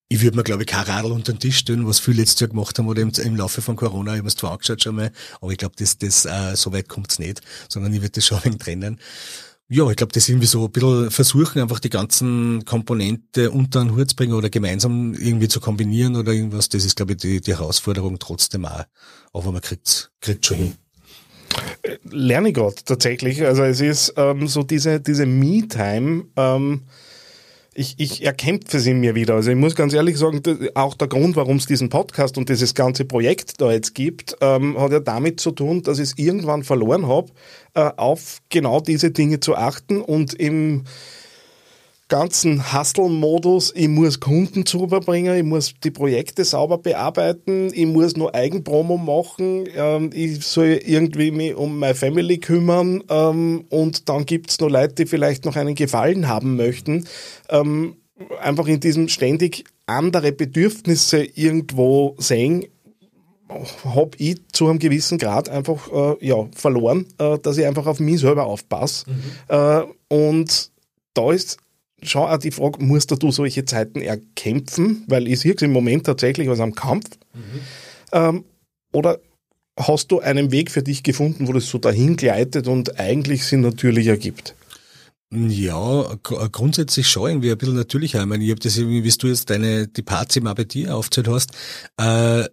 ich 0.07 0.21
würde 0.21 0.37
mir, 0.37 0.43
glaube 0.43 0.63
ich, 0.63 0.67
kein 0.67 0.83
Radl 0.85 1.11
unter 1.11 1.33
den 1.33 1.39
Tisch 1.39 1.57
stellen, 1.57 1.87
was 1.87 1.99
viele 1.99 2.17
letztes 2.17 2.39
Jahr 2.39 2.49
gemacht 2.49 2.77
haben 2.77 2.87
oder 2.87 3.01
im, 3.01 3.11
im 3.23 3.35
Laufe 3.35 3.61
von 3.61 3.75
Corona. 3.75 4.13
Ich 4.13 4.19
habe 4.19 4.27
es 4.27 4.35
zwar 4.35 4.51
angeschaut 4.51 4.83
schon 4.83 4.95
mal, 4.95 5.11
aber 5.41 5.51
ich 5.51 5.57
glaube, 5.57 5.75
das, 5.77 5.97
das, 5.97 6.25
äh, 6.25 6.55
so 6.55 6.71
weit 6.71 6.87
kommt's 6.87 7.19
nicht, 7.19 7.41
sondern 7.69 7.93
ich 7.93 8.01
würde 8.01 8.11
das 8.11 8.25
schon 8.25 8.37
ein 8.39 8.45
wenig 8.45 8.59
trennen. 8.59 8.99
Ja, 9.67 9.89
ich 9.89 9.95
glaube, 9.95 10.13
das 10.13 10.29
irgendwie 10.29 10.45
so 10.45 10.65
ein 10.65 10.71
bisschen 10.71 11.09
versuchen, 11.09 11.59
einfach 11.59 11.79
die 11.79 11.89
ganzen 11.89 12.63
Komponente 12.65 13.49
unter 13.49 13.81
einen 13.81 13.95
Hut 13.95 14.11
zu 14.11 14.15
bringen 14.15 14.33
oder 14.33 14.51
gemeinsam 14.51 15.15
irgendwie 15.15 15.47
zu 15.47 15.59
kombinieren 15.59 16.15
oder 16.15 16.33
irgendwas. 16.33 16.69
Das 16.69 16.85
ist, 16.85 16.95
glaube 16.95 17.13
ich, 17.13 17.17
die, 17.17 17.41
die 17.41 17.53
Herausforderung 17.53 18.19
trotzdem 18.19 18.65
auch. 18.65 18.83
Aber 19.33 19.51
man 19.51 19.61
kriegt, 19.61 20.11
kriegt 20.21 20.45
schon 20.45 20.57
hin. 20.57 20.73
Lerne 22.03 22.49
ich 22.49 22.53
gerade 22.53 22.75
tatsächlich. 22.85 23.43
Also 23.43 23.63
es 23.63 23.81
ist 23.81 24.13
ähm, 24.17 24.47
so 24.47 24.61
diese, 24.61 24.99
diese 24.99 25.25
Me-Time, 25.25 26.25
ähm, 26.35 26.83
ich, 27.77 27.95
ich 27.97 28.25
erkämpfe 28.25 28.79
sie 28.79 28.93
mir 28.93 29.15
wieder. 29.15 29.35
Also 29.35 29.51
ich 29.51 29.57
muss 29.57 29.75
ganz 29.75 29.93
ehrlich 29.93 30.17
sagen, 30.17 30.41
auch 30.75 30.95
der 30.95 31.09
Grund, 31.09 31.35
warum 31.35 31.57
es 31.57 31.65
diesen 31.65 31.89
Podcast 31.89 32.37
und 32.37 32.47
dieses 32.47 32.73
ganze 32.73 33.03
Projekt 33.03 33.59
da 33.59 33.71
jetzt 33.71 33.93
gibt, 33.93 34.37
ähm, 34.39 34.79
hat 34.79 34.93
ja 34.93 35.01
damit 35.01 35.41
zu 35.41 35.51
tun, 35.51 35.83
dass 35.83 35.99
ich 35.99 36.11
es 36.11 36.17
irgendwann 36.17 36.63
verloren 36.63 37.07
habe, 37.07 37.31
äh, 37.73 37.91
auf 37.97 38.39
genau 38.47 38.79
diese 38.79 39.11
Dinge 39.11 39.41
zu 39.41 39.55
achten 39.55 40.01
und 40.01 40.33
im 40.33 40.85
ganzen 42.07 42.73
Hustle-Modus, 42.73 43.73
ich 43.75 43.87
muss 43.87 44.19
Kunden 44.19 44.65
zu 44.65 44.83
überbringen, 44.83 45.35
ich 45.35 45.43
muss 45.43 45.73
die 45.83 45.91
Projekte 45.91 46.45
sauber 46.45 46.77
bearbeiten, 46.77 47.71
ich 47.73 47.87
muss 47.87 48.15
nur 48.15 48.35
Eigenpromo 48.35 48.97
machen, 48.97 49.67
ähm, 49.75 50.11
ich 50.13 50.45
soll 50.45 50.79
irgendwie 50.85 51.31
mich 51.31 51.55
um 51.55 51.79
meine 51.79 51.95
Family 51.95 52.37
kümmern 52.37 53.03
ähm, 53.09 53.65
und 53.69 54.07
dann 54.07 54.25
gibt's 54.25 54.59
noch 54.59 54.69
Leute, 54.69 54.95
die 54.95 55.05
vielleicht 55.07 55.45
noch 55.45 55.55
einen 55.55 55.73
Gefallen 55.75 56.27
haben 56.27 56.55
möchten. 56.55 57.05
Ähm, 57.49 57.95
einfach 58.39 58.67
in 58.67 58.79
diesem 58.79 59.07
ständig 59.07 59.63
andere 59.87 60.31
Bedürfnisse 60.31 61.23
irgendwo 61.23 62.15
sehen, 62.19 62.65
habe 63.83 64.11
ich 64.17 64.37
zu 64.51 64.67
einem 64.67 64.79
gewissen 64.79 65.17
Grad 65.17 65.49
einfach 65.49 65.91
äh, 65.91 66.25
ja, 66.25 66.47
verloren, 66.55 67.05
äh, 67.19 67.37
dass 67.39 67.57
ich 67.57 67.65
einfach 67.65 67.85
auf 67.85 67.99
mich 67.99 68.19
selber 68.19 68.45
aufpasse. 68.45 69.05
Mhm. 69.09 69.23
Äh, 69.47 69.83
und 70.07 70.71
da 71.13 71.31
ist 71.31 71.57
schon 72.03 72.23
auch 72.23 72.37
die 72.37 72.51
Frage, 72.51 72.83
musst 72.83 73.11
du 73.11 73.31
solche 73.31 73.65
Zeiten 73.65 74.01
erkämpfen? 74.01 75.03
Weil 75.07 75.27
ich 75.27 75.39
sehe 75.39 75.55
im 75.61 75.71
Moment 75.71 76.05
tatsächlich 76.05 76.47
was 76.47 76.59
am 76.59 76.75
Kampf. 76.75 77.09
Mhm. 77.33 77.59
Ähm, 78.11 78.45
oder 78.91 79.19
hast 79.77 80.11
du 80.11 80.19
einen 80.19 80.51
Weg 80.51 80.71
für 80.71 80.83
dich 80.83 81.03
gefunden, 81.03 81.47
wo 81.47 81.53
das 81.53 81.67
so 81.67 81.77
dahin 81.77 82.15
gleitet 82.15 82.67
und 82.67 82.99
eigentlich 82.99 83.45
Sinn 83.45 83.61
natürlich 83.61 84.07
ergibt? 84.07 84.55
Ja, 85.31 86.17
grundsätzlich 86.23 87.09
schon 87.09 87.29
irgendwie 87.29 87.51
ein 87.51 87.57
bisschen 87.57 87.75
natürlicher. 87.75 88.21
Ich 88.21 88.25
meine, 88.25 88.43
ich 88.43 88.51
habe 88.51 88.59
das 88.59 88.77
irgendwie, 88.77 89.03
wie 89.03 89.09
du 89.09 89.27
jetzt 89.27 89.49
deine, 89.49 89.87
die 89.87 90.01
Parts 90.01 90.35
immer 90.35 90.55
bei 90.55 90.63
dir 90.63 90.95
aufgezählt 90.95 91.27
hast, 91.27 91.51
äh, 91.99 92.45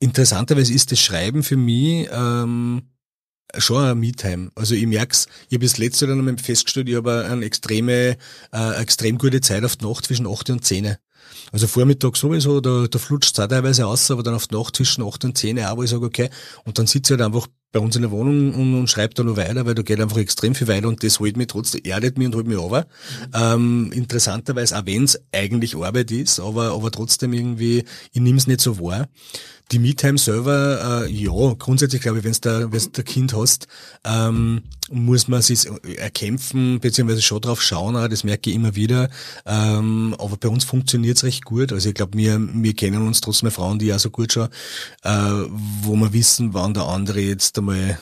interessanterweise 0.00 0.72
ist 0.72 0.90
das 0.90 1.00
Schreiben 1.00 1.42
für 1.42 1.56
mich, 1.56 2.08
ähm, 2.10 2.82
schon 3.58 3.84
ein 3.84 3.98
Me-Time. 3.98 4.50
Also 4.54 4.74
ich 4.74 4.86
merk's, 4.86 5.26
ich 5.48 5.56
habe 5.56 5.64
das 5.64 5.78
letzte 5.78 6.06
dann 6.06 6.18
einmal 6.18 6.38
festgestellt, 6.38 6.88
ich 6.88 6.96
habe 6.96 7.24
eine 7.24 7.44
extreme, 7.44 8.16
äh, 8.52 8.80
extrem 8.80 9.18
gute 9.18 9.40
Zeit 9.40 9.64
auf 9.64 9.76
die 9.76 9.86
Nacht 9.86 10.06
zwischen 10.06 10.26
8 10.26 10.50
und 10.50 10.64
10. 10.64 10.96
Also 11.52 11.66
Vormittag 11.66 12.16
sowieso, 12.16 12.60
da, 12.60 12.86
da 12.88 12.98
flutscht 12.98 13.38
es 13.38 13.48
teilweise 13.48 13.86
aus, 13.86 14.10
aber 14.10 14.22
dann 14.22 14.34
auf 14.34 14.46
die 14.46 14.56
Nacht 14.56 14.76
zwischen 14.76 15.04
8 15.04 15.24
und 15.24 15.38
10 15.38 15.58
auch, 15.60 15.76
wo 15.76 15.82
ich 15.82 15.90
sage, 15.90 16.04
okay, 16.04 16.30
und 16.64 16.78
dann 16.78 16.86
sitze 16.86 17.14
ich 17.14 17.20
halt 17.20 17.26
einfach 17.26 17.46
bei 17.74 17.80
uns 17.80 17.96
in 17.96 18.02
der 18.02 18.12
Wohnung 18.12 18.54
und, 18.54 18.74
und 18.78 18.88
schreibe 18.88 19.14
da 19.14 19.24
noch 19.24 19.36
weiter, 19.36 19.66
weil 19.66 19.74
da 19.74 19.82
geht 19.82 20.00
einfach 20.00 20.18
extrem 20.18 20.54
viel 20.54 20.68
weiter 20.68 20.86
und 20.86 21.02
das 21.02 21.18
holt 21.18 21.36
mich 21.36 21.48
trotzdem, 21.48 21.80
erdet 21.84 22.16
mich 22.16 22.28
und 22.28 22.36
holt 22.36 22.46
mich 22.46 22.56
runter. 22.56 22.86
Ähm, 23.34 23.90
interessanterweise, 23.92 24.78
auch 24.78 24.86
wenn 24.86 25.02
es 25.02 25.20
eigentlich 25.32 25.76
Arbeit 25.76 26.12
ist, 26.12 26.38
aber, 26.38 26.72
aber 26.72 26.92
trotzdem 26.92 27.32
irgendwie, 27.32 27.84
ich 28.12 28.20
nehme 28.20 28.38
es 28.38 28.46
nicht 28.46 28.60
so 28.60 28.78
wahr. 28.78 29.08
Die 29.72 29.80
Me-Time 29.80 30.18
selber, 30.18 31.06
äh, 31.06 31.10
ja, 31.10 31.54
grundsätzlich 31.58 32.00
glaube 32.00 32.18
ich, 32.18 32.24
wenn 32.24 32.32
du 32.32 32.72
wenn's 32.72 32.92
da 32.92 33.02
Kind 33.02 33.34
hast, 33.34 33.66
ähm, 34.04 34.62
muss 34.94 35.28
man 35.28 35.42
sich 35.42 35.68
erkämpfen, 35.96 36.80
beziehungsweise 36.80 37.22
schon 37.22 37.40
drauf 37.40 37.60
schauen, 37.60 37.94
das 38.10 38.24
merke 38.24 38.50
ich 38.50 38.56
immer 38.56 38.74
wieder. 38.74 39.10
Ähm, 39.44 40.14
aber 40.18 40.36
bei 40.36 40.48
uns 40.48 40.64
funktioniert 40.64 41.16
es 41.16 41.24
recht 41.24 41.44
gut. 41.44 41.72
Also 41.72 41.88
ich 41.88 41.94
glaube, 41.94 42.16
wir, 42.16 42.38
wir 42.40 42.74
kennen 42.74 43.06
uns 43.06 43.20
trotzdem 43.20 43.50
Frauen, 43.50 43.78
die 43.78 43.92
auch 43.92 43.98
so 43.98 44.10
gut 44.10 44.32
schon, 44.32 44.48
äh, 45.02 45.10
wo 45.82 45.96
wir 45.96 46.12
wissen, 46.12 46.54
wann 46.54 46.74
der 46.74 46.84
andere 46.84 47.20
jetzt 47.20 47.58
einmal 47.58 47.98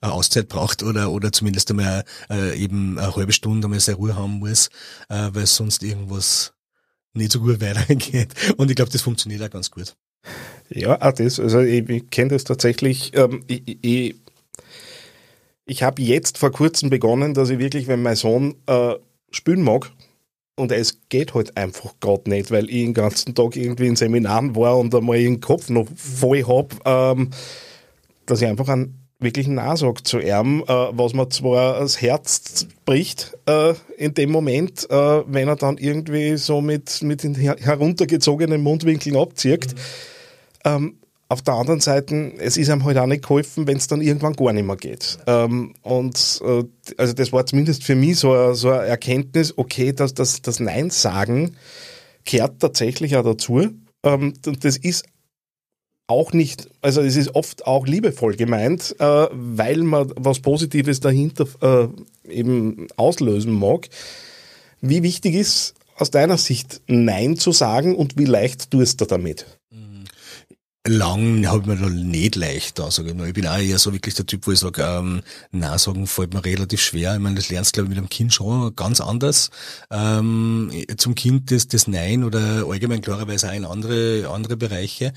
eine 0.00 0.12
Auszeit 0.12 0.48
braucht 0.48 0.82
oder 0.82 1.10
oder 1.10 1.32
zumindest 1.32 1.70
einmal 1.70 2.04
äh, 2.30 2.56
eben 2.56 2.98
eine 2.98 3.14
halbe 3.16 3.32
Stunde 3.32 3.66
einmal 3.66 3.80
seine 3.80 3.98
Ruhe 3.98 4.16
haben 4.16 4.38
muss, 4.38 4.68
äh, 5.08 5.28
weil 5.32 5.46
sonst 5.46 5.82
irgendwas 5.82 6.52
nicht 7.14 7.32
so 7.32 7.40
gut 7.40 7.60
weitergeht. 7.60 8.34
Und 8.56 8.70
ich 8.70 8.76
glaube, 8.76 8.92
das 8.92 9.02
funktioniert 9.02 9.42
auch 9.42 9.50
ganz 9.50 9.70
gut. 9.70 9.96
Ja, 10.70 11.00
auch 11.00 11.12
das. 11.12 11.40
Also 11.40 11.60
ich, 11.60 11.88
ich 11.88 12.10
kenne 12.10 12.30
das 12.30 12.44
tatsächlich. 12.44 13.12
Ähm, 13.14 13.42
ich 13.46 13.78
ich, 13.82 14.14
ich 15.68 15.82
habe 15.82 16.02
jetzt 16.02 16.38
vor 16.38 16.50
kurzem 16.50 16.90
begonnen, 16.90 17.34
dass 17.34 17.50
ich 17.50 17.58
wirklich, 17.58 17.86
wenn 17.86 18.02
mein 18.02 18.16
Sohn 18.16 18.56
äh, 18.66 18.94
spielen 19.30 19.62
mag, 19.62 19.92
und 20.56 20.72
es 20.72 21.02
geht 21.08 21.34
halt 21.34 21.56
einfach 21.56 21.94
gerade 22.00 22.28
nicht, 22.28 22.50
weil 22.50 22.64
ich 22.64 22.82
den 22.82 22.94
ganzen 22.94 23.34
Tag 23.34 23.54
irgendwie 23.54 23.86
in 23.86 23.94
Seminaren 23.94 24.56
war 24.56 24.76
und 24.76 24.92
einmal 24.92 25.18
den 25.18 25.40
Kopf 25.40 25.68
noch 25.68 25.86
voll 25.94 26.42
hab, 26.42 26.74
ähm, 26.84 27.30
dass 28.26 28.42
ich 28.42 28.48
einfach 28.48 28.68
einen 28.68 29.06
wirklich 29.20 29.46
Nachsag 29.46 30.04
zu 30.04 30.18
ihm, 30.18 30.64
äh, 30.66 30.66
was 30.66 31.14
mir 31.14 31.28
zwar 31.28 31.78
das 31.78 32.00
Herz 32.02 32.66
bricht 32.84 33.36
äh, 33.46 33.74
in 33.98 34.14
dem 34.14 34.32
Moment, 34.32 34.90
äh, 34.90 35.22
wenn 35.26 35.46
er 35.46 35.56
dann 35.56 35.78
irgendwie 35.78 36.36
so 36.36 36.60
mit, 36.60 37.02
mit 37.02 37.22
den 37.22 37.36
heruntergezogenen 37.36 38.60
Mundwinkeln 38.60 39.16
abzieht. 39.16 39.74
Mhm. 39.74 39.78
Ähm, 40.64 40.97
auf 41.30 41.42
der 41.42 41.54
anderen 41.54 41.80
Seite, 41.80 42.32
es 42.38 42.56
ist 42.56 42.70
einem 42.70 42.84
halt 42.84 42.96
auch 42.96 43.06
nicht 43.06 43.22
geholfen, 43.22 43.66
wenn 43.66 43.76
es 43.76 43.86
dann 43.86 44.00
irgendwann 44.00 44.32
gar 44.32 44.52
nicht 44.52 44.66
mehr 44.66 44.76
geht. 44.76 45.18
Ähm, 45.26 45.74
und 45.82 46.40
äh, 46.42 46.64
also 46.96 47.12
das 47.12 47.32
war 47.32 47.44
zumindest 47.44 47.84
für 47.84 47.94
mich 47.94 48.18
so, 48.18 48.32
eine, 48.32 48.54
so 48.54 48.70
Erkenntnis, 48.70 49.56
okay, 49.56 49.92
dass 49.92 50.14
das, 50.14 50.40
das 50.40 50.58
Nein 50.58 50.90
sagen 50.90 51.56
kehrt 52.24 52.60
tatsächlich 52.60 53.16
auch 53.16 53.24
dazu. 53.24 53.68
Ähm, 54.02 54.34
das 54.42 54.76
ist 54.78 55.04
auch 56.06 56.32
nicht, 56.32 56.70
also 56.80 57.02
es 57.02 57.16
ist 57.16 57.34
oft 57.34 57.66
auch 57.66 57.86
liebevoll 57.86 58.34
gemeint, 58.34 58.96
äh, 58.98 59.26
weil 59.30 59.78
man 59.78 60.10
was 60.16 60.40
Positives 60.40 61.00
dahinter 61.00 61.46
äh, 61.60 62.32
eben 62.32 62.86
auslösen 62.96 63.52
mag. 63.52 63.88
Wie 64.80 65.02
wichtig 65.02 65.34
ist 65.34 65.74
aus 65.96 66.10
deiner 66.10 66.38
Sicht 66.38 66.80
Nein 66.86 67.36
zu 67.36 67.52
sagen 67.52 67.94
und 67.94 68.16
wie 68.16 68.24
leicht 68.24 68.70
tust 68.70 69.02
du 69.02 69.04
damit? 69.04 69.57
Lang 70.88 71.46
hat 71.46 71.66
mir 71.66 71.76
da 71.76 71.88
nicht 71.88 72.36
leicht 72.36 72.78
da, 72.78 72.90
sage 72.90 73.10
ich 73.10 73.14
mal. 73.14 73.28
Ich 73.28 73.34
bin 73.34 73.46
auch 73.46 73.58
eher 73.58 73.78
so 73.78 73.92
wirklich 73.92 74.14
der 74.14 74.26
Typ, 74.26 74.46
wo 74.46 74.52
ich 74.52 74.58
sage, 74.58 74.82
ähm, 74.82 75.22
Nein 75.50 75.78
sagen 75.78 76.06
fällt 76.06 76.34
mir 76.34 76.44
relativ 76.44 76.80
schwer. 76.80 77.14
Ich 77.14 77.20
meine, 77.20 77.36
das 77.36 77.50
lernst 77.50 77.72
glaube 77.72 77.86
ich 77.86 77.90
mit 77.90 77.98
einem 77.98 78.08
Kind 78.08 78.32
schon 78.32 78.74
ganz 78.74 79.00
anders. 79.00 79.50
Ähm, 79.90 80.70
zum 80.96 81.14
Kind 81.14 81.50
das, 81.50 81.68
das 81.68 81.88
Nein 81.88 82.24
oder 82.24 82.66
allgemein 82.68 83.02
klarerweise 83.02 83.48
auch 83.48 83.54
in 83.54 83.64
andere, 83.64 84.28
andere 84.32 84.56
Bereiche. 84.56 85.12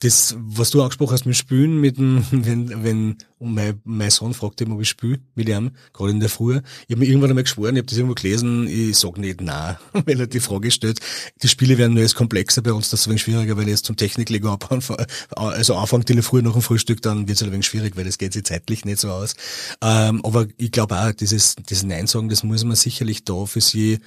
Das, 0.00 0.36
was 0.38 0.70
du 0.70 0.82
angesprochen 0.82 1.12
hast 1.12 1.26
mit 1.26 1.36
Spülen, 1.36 1.80
mit 1.80 1.96
dem, 1.98 2.24
wenn, 2.30 2.84
wenn 2.84 3.16
und 3.44 3.52
mein, 3.54 3.80
mein 3.84 4.10
Sohn 4.10 4.32
fragt 4.32 4.60
immer, 4.62 4.76
ob 4.76 4.80
ich 4.80 4.88
spiele 4.88 5.20
mit 5.34 5.48
ihm, 5.48 5.72
gerade 5.92 6.12
in 6.12 6.20
der 6.20 6.30
Früh. 6.30 6.60
Ich 6.86 6.94
habe 6.94 7.00
mir 7.00 7.06
irgendwann 7.06 7.30
einmal 7.30 7.44
geschworen, 7.44 7.76
ich 7.76 7.80
habe 7.80 7.88
das 7.88 7.98
irgendwo 7.98 8.14
gelesen, 8.14 8.66
ich 8.66 8.96
sag 8.96 9.18
nicht 9.18 9.42
nein, 9.42 9.76
wenn 10.06 10.18
er 10.18 10.26
die 10.26 10.40
Frage 10.40 10.70
stellt. 10.70 11.00
Die 11.42 11.48
Spiele 11.48 11.76
werden 11.76 11.92
nur 11.92 12.02
jetzt 12.02 12.14
komplexer 12.14 12.62
bei 12.62 12.72
uns, 12.72 12.90
wenig 13.06 13.20
schwieriger, 13.20 13.56
wenn 13.58 13.64
ich 13.64 13.72
jetzt 13.72 13.84
zum 13.84 13.96
Techniklego 13.96 14.50
abhauen, 14.50 14.80
also 15.36 15.74
der 15.86 16.22
Früh 16.22 16.42
nach 16.42 16.52
dem 16.52 16.62
Frühstück, 16.62 17.02
dann 17.02 17.28
wird 17.28 17.36
es 17.36 17.42
ein 17.42 17.52
wenig 17.52 17.66
schwierig, 17.66 17.96
weil 17.96 18.04
das 18.04 18.18
geht 18.18 18.32
sich 18.32 18.44
zeitlich 18.44 18.84
nicht 18.84 19.00
so 19.00 19.10
aus. 19.10 19.34
Ähm, 19.82 20.24
aber 20.24 20.46
ich 20.56 20.72
glaube 20.72 20.98
auch, 20.98 21.12
dieses, 21.12 21.56
dieses 21.56 21.84
Nein 21.84 22.06
sagen, 22.06 22.28
das 22.28 22.42
muss 22.42 22.64
man 22.64 22.76
sicherlich 22.76 23.24
da 23.24 23.46
für 23.46 23.60
sie 23.60 24.00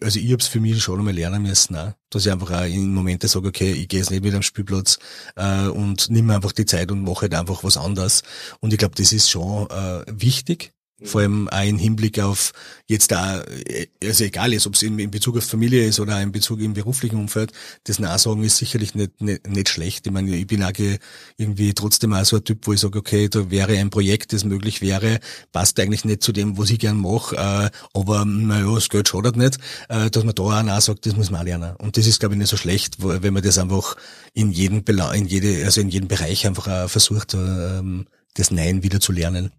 also 0.00 0.18
ich 0.18 0.32
habe 0.32 0.40
es 0.40 0.48
für 0.48 0.60
mich 0.60 0.82
schon 0.82 0.98
einmal 0.98 1.14
lernen 1.14 1.42
müssen, 1.42 1.76
auch, 1.76 1.92
dass 2.08 2.26
ich 2.26 2.32
einfach 2.32 2.50
auch 2.50 2.64
in 2.64 2.92
Momente 2.92 3.28
sage, 3.28 3.48
okay, 3.48 3.72
ich 3.72 3.88
gehe 3.88 4.00
jetzt 4.00 4.10
nicht 4.10 4.24
mit 4.24 4.34
am 4.34 4.42
Spielplatz 4.42 4.98
äh, 5.36 5.66
und 5.66 6.10
nimm 6.10 6.26
mir 6.26 6.36
einfach 6.36 6.52
die 6.52 6.66
Zeit 6.66 6.90
und 6.90 7.02
mache 7.02 7.22
halt 7.22 7.34
einfach 7.34 7.62
was 7.62 7.76
anderes. 7.76 8.22
Und 8.60 8.72
ich 8.72 8.78
glaube, 8.78 8.94
das 8.96 9.12
ist 9.12 9.30
schon 9.30 9.68
äh, 9.70 10.04
wichtig, 10.08 10.72
vor 11.02 11.22
allem 11.22 11.48
auch 11.48 11.64
im 11.64 11.78
Hinblick 11.78 12.18
auf 12.18 12.52
jetzt 12.86 13.10
da, 13.12 13.42
also 14.02 14.24
egal 14.24 14.52
ist, 14.52 14.66
ob 14.66 14.74
es 14.74 14.82
in, 14.82 14.98
in, 14.98 15.10
Bezug 15.10 15.36
auf 15.36 15.44
Familie 15.44 15.86
ist 15.86 16.00
oder 16.00 16.20
in 16.20 16.32
Bezug 16.32 16.60
im 16.60 16.74
beruflichen 16.74 17.16
Umfeld, 17.16 17.52
das 17.84 17.98
Nachsagen 17.98 18.42
ist 18.42 18.56
sicherlich 18.56 18.94
nicht, 18.94 19.20
nicht, 19.20 19.46
nicht 19.46 19.68
schlecht. 19.68 20.06
Ich 20.06 20.12
meine, 20.12 20.34
ich 20.36 20.46
bin 20.46 20.62
auch 20.62 20.72
irgendwie 21.36 21.72
trotzdem 21.74 22.12
auch 22.12 22.24
so 22.24 22.36
ein 22.36 22.44
Typ, 22.44 22.66
wo 22.66 22.72
ich 22.72 22.80
sage, 22.80 22.98
okay, 22.98 23.28
da 23.28 23.50
wäre 23.50 23.78
ein 23.78 23.90
Projekt, 23.90 24.32
das 24.32 24.44
möglich 24.44 24.82
wäre, 24.82 25.20
passt 25.52 25.78
eigentlich 25.80 26.04
nicht 26.04 26.22
zu 26.22 26.32
dem, 26.32 26.58
was 26.58 26.70
ich 26.70 26.78
gern 26.78 26.98
mache, 26.98 27.36
äh, 27.36 27.70
aber 27.94 28.24
naja, 28.24 28.74
das 28.74 28.88
Geld 28.88 29.08
schadet 29.08 29.36
nicht, 29.36 29.58
äh, 29.88 30.10
dass 30.10 30.24
man 30.24 30.34
da 30.34 30.42
auch 30.42 30.62
nachsagt, 30.62 31.06
das 31.06 31.16
muss 31.16 31.30
man 31.30 31.42
auch 31.42 31.44
lernen. 31.44 31.76
Und 31.76 31.96
das 31.96 32.06
ist, 32.06 32.20
glaube 32.20 32.34
ich, 32.34 32.38
nicht 32.38 32.50
so 32.50 32.56
schlecht, 32.56 32.96
wenn 32.98 33.32
man 33.32 33.42
das 33.42 33.58
einfach 33.58 33.96
in 34.34 34.50
jedem, 34.50 34.82
in 35.14 35.26
jede, 35.26 35.64
also 35.64 35.80
in 35.80 35.88
jedem 35.88 36.08
Bereich 36.08 36.46
einfach 36.46 36.88
versucht, 36.88 37.34
äh, 37.34 37.82
das 38.34 38.50
Nein 38.50 38.82
wieder 38.82 39.00
zu 39.00 39.12
lernen. 39.12 39.52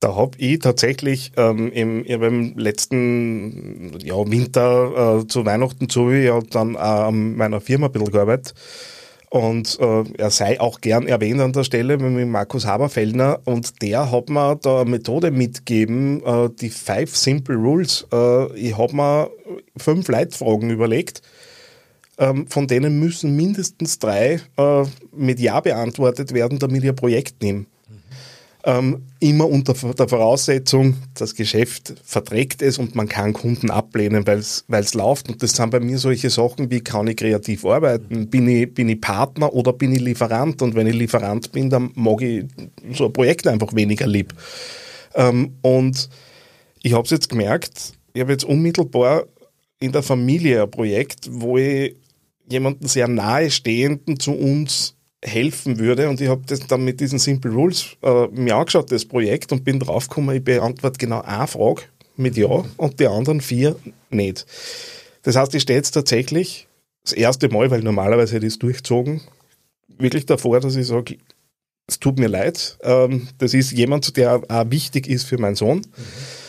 Da 0.00 0.14
habe 0.14 0.36
ich 0.38 0.58
tatsächlich 0.58 1.32
ähm, 1.36 1.72
im, 1.72 2.04
ich 2.04 2.10
im 2.10 2.58
letzten 2.58 3.98
ja, 4.02 4.16
Winter 4.30 5.20
äh, 5.20 5.26
zu 5.26 5.46
Weihnachten 5.46 5.88
zu, 5.88 6.10
ja 6.10 6.38
dann 6.50 6.76
auch 6.76 7.08
an 7.08 7.36
meiner 7.36 7.60
Firma 7.60 7.86
ein 7.86 7.92
bisschen 7.92 8.12
gearbeitet. 8.12 8.54
Und 9.30 9.78
äh, 9.80 10.04
er 10.18 10.30
sei 10.30 10.60
auch 10.60 10.80
gern 10.80 11.06
erwähnt 11.06 11.40
an 11.40 11.52
der 11.52 11.64
Stelle 11.64 11.98
mit 11.98 12.28
Markus 12.28 12.66
Haberfellner. 12.66 13.40
Und 13.44 13.82
der 13.82 14.10
hat 14.12 14.28
mir 14.28 14.56
da 14.56 14.82
eine 14.82 14.90
Methode 14.90 15.30
mitgegeben, 15.30 16.22
äh, 16.24 16.48
die 16.60 16.70
Five 16.70 17.16
Simple 17.16 17.56
Rules. 17.56 18.06
Äh, 18.12 18.54
ich 18.54 18.78
habe 18.78 18.94
mir 18.94 19.30
fünf 19.76 20.08
Leitfragen 20.08 20.70
überlegt. 20.70 21.22
Ähm, 22.18 22.46
von 22.48 22.66
denen 22.66 22.98
müssen 23.00 23.36
mindestens 23.36 23.98
drei 23.98 24.40
äh, 24.56 24.84
mit 25.14 25.40
Ja 25.40 25.60
beantwortet 25.60 26.32
werden, 26.32 26.58
damit 26.58 26.84
ich 26.84 26.90
ein 26.90 26.96
Projekt 26.96 27.42
nehme. 27.42 27.66
Ähm, 28.68 29.06
immer 29.20 29.48
unter 29.48 29.74
der 29.74 30.08
Voraussetzung, 30.08 30.96
das 31.14 31.36
Geschäft 31.36 31.94
verträgt 32.02 32.62
es 32.62 32.78
und 32.78 32.96
man 32.96 33.08
kann 33.08 33.32
Kunden 33.32 33.70
ablehnen, 33.70 34.26
weil 34.26 34.40
es 34.40 34.94
läuft. 34.94 35.28
Und 35.28 35.40
das 35.40 35.52
sind 35.52 35.70
bei 35.70 35.78
mir 35.78 35.98
solche 35.98 36.30
Sachen 36.30 36.68
wie, 36.68 36.80
kann 36.80 37.06
ich 37.06 37.16
kreativ 37.16 37.64
arbeiten? 37.64 38.28
Bin 38.28 38.48
ich, 38.48 38.74
bin 38.74 38.88
ich 38.88 39.00
Partner 39.00 39.54
oder 39.54 39.72
bin 39.72 39.92
ich 39.92 40.00
Lieferant? 40.00 40.62
Und 40.62 40.74
wenn 40.74 40.88
ich 40.88 40.96
Lieferant 40.96 41.52
bin, 41.52 41.70
dann 41.70 41.92
mag 41.94 42.20
ich 42.22 42.44
so 42.90 43.06
ein 43.06 43.12
Projekt 43.12 43.46
einfach 43.46 43.72
weniger 43.72 44.08
lieb. 44.08 44.34
Ähm, 45.14 45.52
und 45.62 46.08
ich 46.82 46.92
habe 46.92 47.04
es 47.04 47.10
jetzt 47.10 47.28
gemerkt, 47.28 47.92
ich 48.14 48.20
habe 48.20 48.32
jetzt 48.32 48.44
unmittelbar 48.44 49.26
in 49.78 49.92
der 49.92 50.02
Familie 50.02 50.64
ein 50.64 50.70
Projekt, 50.72 51.28
wo 51.30 51.56
ich 51.56 51.94
jemanden 52.48 52.88
sehr 52.88 53.06
nahestehenden 53.06 54.18
zu 54.18 54.32
uns 54.32 54.95
helfen 55.24 55.78
würde. 55.78 56.08
Und 56.08 56.20
ich 56.20 56.28
habe 56.28 56.42
das 56.46 56.60
dann 56.60 56.84
mit 56.84 57.00
diesen 57.00 57.18
Simple 57.18 57.52
Rules 57.52 57.96
äh, 58.02 58.26
mir 58.28 58.56
angeschaut, 58.56 58.90
das 58.92 59.04
Projekt, 59.04 59.52
und 59.52 59.64
bin 59.64 59.80
draufgekommen, 59.80 60.36
ich 60.36 60.44
beantworte 60.44 60.98
genau 60.98 61.22
eine 61.22 61.46
Frage 61.46 61.82
mit 62.16 62.36
Ja 62.36 62.64
und 62.76 63.00
die 63.00 63.06
anderen 63.06 63.40
vier 63.40 63.76
nicht. 64.10 64.46
Das 65.22 65.36
heißt, 65.36 65.54
ich 65.54 65.62
stehe 65.62 65.78
jetzt 65.78 65.92
tatsächlich 65.92 66.68
das 67.02 67.12
erste 67.12 67.48
Mal, 67.48 67.70
weil 67.70 67.82
normalerweise 67.82 68.36
hätte 68.36 68.46
ich 68.46 68.54
es 68.54 68.58
durchgezogen, 68.58 69.20
wirklich 69.98 70.26
davor, 70.26 70.60
dass 70.60 70.76
ich 70.76 70.86
sage, 70.86 71.18
es 71.86 72.00
tut 72.00 72.18
mir 72.18 72.28
leid. 72.28 72.78
Ähm, 72.82 73.28
das 73.38 73.54
ist 73.54 73.72
jemand, 73.72 74.16
der 74.16 74.42
auch 74.48 74.70
wichtig 74.70 75.08
ist 75.08 75.24
für 75.24 75.38
meinen 75.38 75.56
Sohn. 75.56 75.78
Mhm 75.78 76.45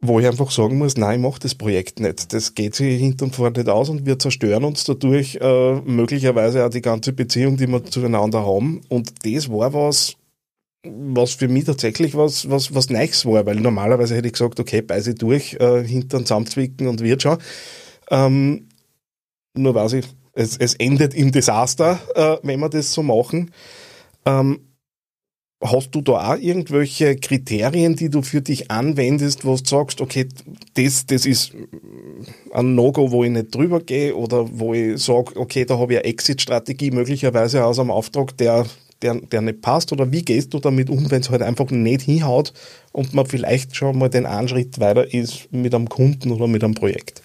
wo 0.00 0.18
ich 0.18 0.26
einfach 0.26 0.50
sagen 0.50 0.78
muss, 0.78 0.96
nein, 0.96 1.20
ich 1.20 1.26
mache 1.26 1.40
das 1.40 1.54
Projekt 1.54 2.00
nicht. 2.00 2.32
Das 2.32 2.54
geht 2.54 2.74
sich 2.74 2.98
hinten 2.98 3.24
und 3.24 3.36
vorne 3.36 3.58
nicht 3.58 3.68
aus 3.68 3.90
und 3.90 4.06
wir 4.06 4.18
zerstören 4.18 4.64
uns 4.64 4.84
dadurch 4.84 5.36
äh, 5.40 5.74
möglicherweise 5.82 6.64
auch 6.64 6.70
die 6.70 6.80
ganze 6.80 7.12
Beziehung, 7.12 7.56
die 7.56 7.66
wir 7.66 7.84
zueinander 7.84 8.46
haben. 8.46 8.80
Und 8.88 9.12
das 9.24 9.50
war 9.50 9.74
was, 9.74 10.16
was 10.84 11.34
für 11.34 11.48
mich 11.48 11.64
tatsächlich 11.64 12.16
was, 12.16 12.48
was, 12.48 12.74
was 12.74 12.88
Neues 12.88 13.26
war, 13.26 13.44
weil 13.44 13.56
normalerweise 13.56 14.16
hätte 14.16 14.28
ich 14.28 14.32
gesagt, 14.32 14.58
okay, 14.58 14.80
beiße 14.80 15.14
durch, 15.14 15.54
äh, 15.60 15.84
Hintern 15.84 16.24
zusammenzwicken 16.24 16.88
und 16.88 17.02
wird 17.02 17.22
schon. 17.22 17.38
Ähm, 18.10 18.68
nur 19.54 19.74
weiß 19.74 19.94
ich, 19.94 20.06
es, 20.32 20.56
es 20.56 20.74
endet 20.74 21.12
im 21.12 21.32
Desaster, 21.32 21.98
äh, 22.14 22.38
wenn 22.42 22.60
wir 22.60 22.70
das 22.70 22.94
so 22.94 23.02
machen. 23.02 23.50
Ähm, 24.24 24.60
Hast 25.62 25.90
du 25.94 26.00
da 26.00 26.32
auch 26.32 26.38
irgendwelche 26.38 27.16
Kriterien, 27.16 27.94
die 27.94 28.08
du 28.08 28.22
für 28.22 28.40
dich 28.40 28.70
anwendest, 28.70 29.44
wo 29.44 29.56
du 29.56 29.62
sagst, 29.62 30.00
okay, 30.00 30.26
das, 30.72 31.04
das 31.04 31.26
ist 31.26 31.52
ein 32.52 32.74
No-Go, 32.74 33.10
wo 33.10 33.24
ich 33.24 33.30
nicht 33.30 33.54
drüber 33.54 33.80
gehe 33.80 34.16
oder 34.16 34.48
wo 34.50 34.72
ich 34.72 35.02
sage, 35.02 35.36
okay, 35.36 35.66
da 35.66 35.78
habe 35.78 35.92
ich 35.92 35.98
eine 35.98 36.08
Exit-Strategie 36.08 36.90
möglicherweise 36.92 37.62
aus 37.64 37.78
einem 37.78 37.90
Auftrag, 37.90 38.34
der, 38.38 38.64
der, 39.02 39.14
der 39.20 39.40
nicht 39.40 39.60
passt? 39.60 39.92
Oder 39.92 40.10
wie 40.12 40.22
gehst 40.22 40.54
du 40.54 40.58
damit 40.58 40.90
um, 40.90 41.10
wenn 41.10 41.20
es 41.20 41.30
halt 41.30 41.42
einfach 41.42 41.70
nicht 41.70 42.02
hinhaut 42.02 42.52
und 42.92 43.14
man 43.14 43.26
vielleicht 43.26 43.76
schon 43.76 43.98
mal 43.98 44.08
den 44.08 44.26
einen 44.26 44.48
Schritt 44.48 44.78
weiter 44.80 45.12
ist 45.12 45.52
mit 45.52 45.74
einem 45.74 45.88
Kunden 45.88 46.30
oder 46.30 46.46
mit 46.46 46.64
einem 46.64 46.74
Projekt? 46.74 47.22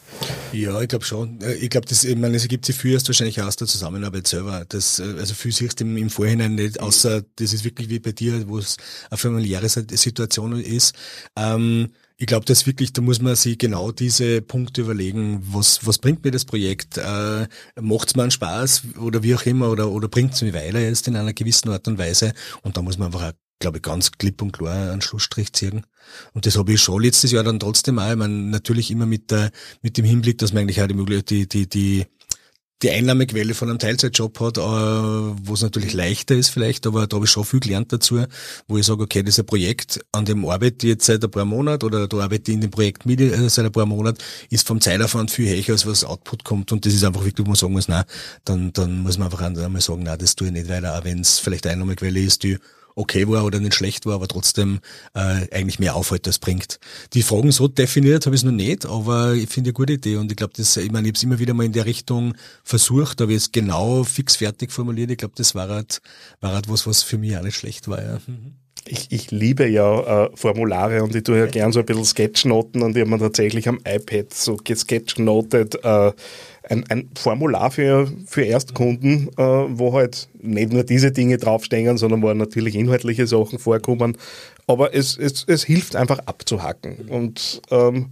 Ja, 0.53 0.81
ich 0.81 0.88
glaube 0.88 1.05
schon. 1.05 1.41
Äh, 1.41 1.55
ich 1.55 1.69
glaube, 1.69 1.88
das, 1.88 2.03
ich 2.03 2.15
meine, 2.15 2.35
es 2.35 2.43
ergibt 2.43 2.65
sich 2.65 2.75
viel 2.75 2.93
erst 2.93 3.07
wahrscheinlich 3.07 3.41
aus 3.41 3.55
der 3.55 3.67
Zusammenarbeit 3.67 4.27
selber. 4.27 4.65
Das, 4.67 4.99
äh, 4.99 5.15
also 5.17 5.33
viel 5.33 5.51
siehst 5.51 5.79
du 5.79 5.83
im, 5.83 5.97
im 5.97 6.09
Vorhinein 6.09 6.55
nicht, 6.55 6.79
außer 6.79 7.23
das 7.35 7.53
ist 7.53 7.63
wirklich 7.63 7.89
wie 7.89 7.99
bei 7.99 8.11
dir, 8.11 8.47
wo 8.47 8.57
es 8.57 8.77
eine 9.09 9.17
familiäre 9.17 9.67
Situation 9.69 10.59
ist. 10.59 10.95
Ähm, 11.35 11.89
ich 12.17 12.28
glaube, 12.28 12.45
das 12.45 12.65
wirklich, 12.65 12.93
da 12.93 13.01
muss 13.01 13.21
man 13.21 13.36
sich 13.36 13.58
genau 13.58 13.91
diese 13.91 14.41
Punkte 14.41 14.82
überlegen, 14.82 15.41
was, 15.51 15.86
was 15.86 15.97
bringt 15.97 16.23
mir 16.23 16.32
das 16.32 16.45
Projekt? 16.45 16.97
Äh, 16.97 17.47
Macht 17.82 18.08
es 18.08 18.15
mir 18.15 18.23
einen 18.23 18.32
Spaß 18.32 18.84
oder 19.01 19.21
wie 19.21 19.36
auch 19.36 19.45
immer 19.45 19.69
oder, 19.69 19.89
oder 19.89 20.08
bringt 20.08 20.34
es 20.34 20.41
mir 20.41 20.54
weiter 20.54 20.80
jetzt 20.80 21.08
in 21.08 21.17
einer 21.17 21.34
gewissen 21.34 21.69
Art 21.69 21.88
und 21.88 21.97
Weise? 21.97 22.34
Und 22.62 22.78
da 22.78 22.82
muss 22.82 22.97
man 22.97 23.08
einfach, 23.08 23.34
glaube 23.60 23.78
ich, 23.78 23.84
ganz 23.84 24.13
klipp 24.13 24.41
und 24.41 24.54
klar 24.54 24.91
einen 24.91 25.01
Schlussstrich 25.01 25.51
ziehen. 25.51 25.86
Und 26.34 26.45
das 26.45 26.58
habe 26.58 26.71
ich 26.71 26.82
schon 26.82 27.01
letztes 27.01 27.32
Jahr 27.32 27.43
dann 27.43 27.60
trotzdem 27.60 27.99
auch. 27.99 28.10
Ich 28.10 28.15
meine, 28.15 28.34
natürlich 28.34 28.91
immer 28.91 29.06
mit 29.06 29.32
der, 29.32 29.51
mit 29.82 29.97
dem 29.97 30.06
Hinblick, 30.06 30.38
dass 30.38 30.54
man 30.54 30.62
eigentlich 30.62 30.82
auch 30.82 30.88
die 30.88 30.93
Möglichkeit, 30.93 31.32
die, 31.32 31.47
die, 31.47 31.67
die, 31.67 32.06
die 32.81 32.91
Einnahmequelle 32.91 33.53
von 33.53 33.69
einem 33.69 33.79
Teilzeitjob 33.79 34.39
hat, 34.39 34.57
äh, 34.57 34.61
wo 34.61 35.53
es 35.53 35.61
natürlich 35.61 35.93
leichter 35.93 36.35
ist 36.35 36.49
vielleicht, 36.49 36.85
aber 36.85 37.07
da 37.07 37.15
habe 37.15 37.25
ich 37.25 37.31
schon 37.31 37.45
viel 37.45 37.61
gelernt 37.61 37.93
dazu, 37.93 38.25
wo 38.67 38.77
ich 38.77 38.85
sage, 38.85 39.03
okay, 39.03 39.23
das 39.23 39.35
ist 39.35 39.39
ein 39.39 39.45
Projekt, 39.45 40.01
an 40.11 40.25
dem 40.25 40.45
arbeite 40.45 40.85
ich 40.85 40.93
jetzt 40.93 41.05
seit 41.05 41.23
ein 41.23 41.31
paar 41.31 41.45
Monaten 41.45 41.85
oder 41.85 42.07
da 42.07 42.17
arbeite 42.17 42.51
ich 42.51 42.55
in 42.55 42.61
dem 42.61 42.71
Projekt 42.71 43.05
mit 43.05 43.21
äh, 43.21 43.49
seit 43.49 43.65
ein 43.65 43.71
paar 43.71 43.85
Monaten, 43.85 44.17
ist 44.49 44.67
vom 44.67 44.81
Zeitaufwand 44.81 45.31
viel 45.31 45.47
höher, 45.47 45.73
als 45.73 45.85
was 45.85 46.03
Output 46.03 46.43
kommt. 46.43 46.71
Und 46.71 46.85
das 46.85 46.93
ist 46.93 47.03
einfach 47.03 47.23
wirklich, 47.23 47.45
wo 47.45 47.49
man 47.49 47.55
sagen 47.55 47.73
muss, 47.73 47.88
nein, 47.88 48.03
dann, 48.43 48.73
dann 48.73 48.99
muss 48.99 49.17
man 49.17 49.31
einfach 49.31 49.41
einmal 49.41 49.81
sagen, 49.81 50.03
nein, 50.03 50.17
das 50.19 50.35
tue 50.35 50.47
ich 50.47 50.53
nicht 50.53 50.69
weiter, 50.69 50.97
auch 50.97 51.05
wenn 51.05 51.21
es 51.21 51.39
vielleicht 51.39 51.65
eine 51.65 51.73
Einnahmequelle 51.73 52.19
ist, 52.19 52.43
die 52.43 52.57
okay 52.95 53.27
war 53.27 53.45
oder 53.45 53.60
nicht 53.60 53.75
schlecht 53.75 54.05
war, 54.05 54.15
aber 54.15 54.27
trotzdem 54.27 54.79
äh, 55.13 55.47
eigentlich 55.51 55.79
mehr 55.79 55.95
Aufhalt 55.95 56.25
als 56.27 56.39
bringt. 56.39 56.79
Die 57.13 57.23
Fragen 57.23 57.51
so 57.51 57.67
definiert 57.67 58.25
habe 58.25 58.36
ich 58.36 58.41
es 58.41 58.45
noch 58.45 58.51
nicht, 58.51 58.86
aber 58.86 59.34
ich 59.34 59.49
finde 59.49 59.69
eine 59.69 59.73
gute 59.73 59.93
Idee 59.93 60.17
und 60.17 60.31
ich 60.31 60.38
glaube, 60.38 60.53
das, 60.55 60.77
ich 60.77 60.91
meine, 60.91 61.08
ich 61.08 61.12
habe 61.12 61.17
es 61.17 61.23
immer 61.23 61.39
wieder 61.39 61.53
mal 61.53 61.65
in 61.65 61.73
der 61.73 61.86
Richtung 61.86 62.36
versucht, 62.63 63.21
aber 63.21 63.31
jetzt 63.31 63.53
genau 63.53 64.03
fix 64.03 64.38
fertig 64.38 64.71
formuliert. 64.71 65.12
Ich 65.12 65.17
glaube, 65.17 65.36
das 65.38 65.55
war 65.55 65.69
halt, 65.69 66.01
war 66.39 66.53
halt 66.53 66.69
was, 66.69 66.88
was 66.88 67.03
für 67.03 67.17
mich 67.17 67.38
auch 67.38 67.43
nicht 67.43 67.58
schlecht 67.58 67.88
war. 67.88 68.01
Ja. 68.01 68.19
Mhm 68.25 68.64
ich, 68.88 69.08
ich 69.12 69.32
liebe 69.32 69.67
ja 69.67 70.26
äh, 70.26 70.30
Formulare 70.36 71.04
und 71.04 71.15
ich 71.15 71.24
tue 71.24 71.39
ja 71.39 71.45
gern 71.48 71.71
so 71.71 71.80
ein 71.80 71.86
bisschen 71.86 72.06
Sketchnoten 72.06 72.82
und 72.84 72.95
ich 72.95 73.02
habe 73.02 73.10
mir 73.10 73.19
tatsächlich 73.19 73.67
am 73.67 73.80
iPad 73.86 74.34
so 74.34 74.58
gesketchnotet 74.63 75.84
äh, 75.84 76.12
ein, 76.67 76.84
ein 76.89 77.10
Formular 77.15 77.71
für, 77.71 78.12
für 78.26 78.43
Erstkunden, 78.43 79.30
äh, 79.38 79.41
wo 79.41 79.93
halt 79.93 80.28
nicht 80.41 80.71
nur 80.71 80.84
diese 80.84 81.12
Dinge 81.12 81.38
draufstehen, 81.38 81.98
sondern 81.98 82.21
wo 82.21 82.34
natürlich 82.34 82.76
inhaltliche 82.76 83.28
Sachen 83.28 83.60
vorkommen. 83.60 84.17
Aber 84.67 84.95
es, 84.95 85.17
es, 85.17 85.45
es 85.48 85.63
hilft 85.63 85.95
einfach 85.95 86.19
abzuhacken. 86.26 87.08
Und 87.10 87.62
ähm, 87.71 88.12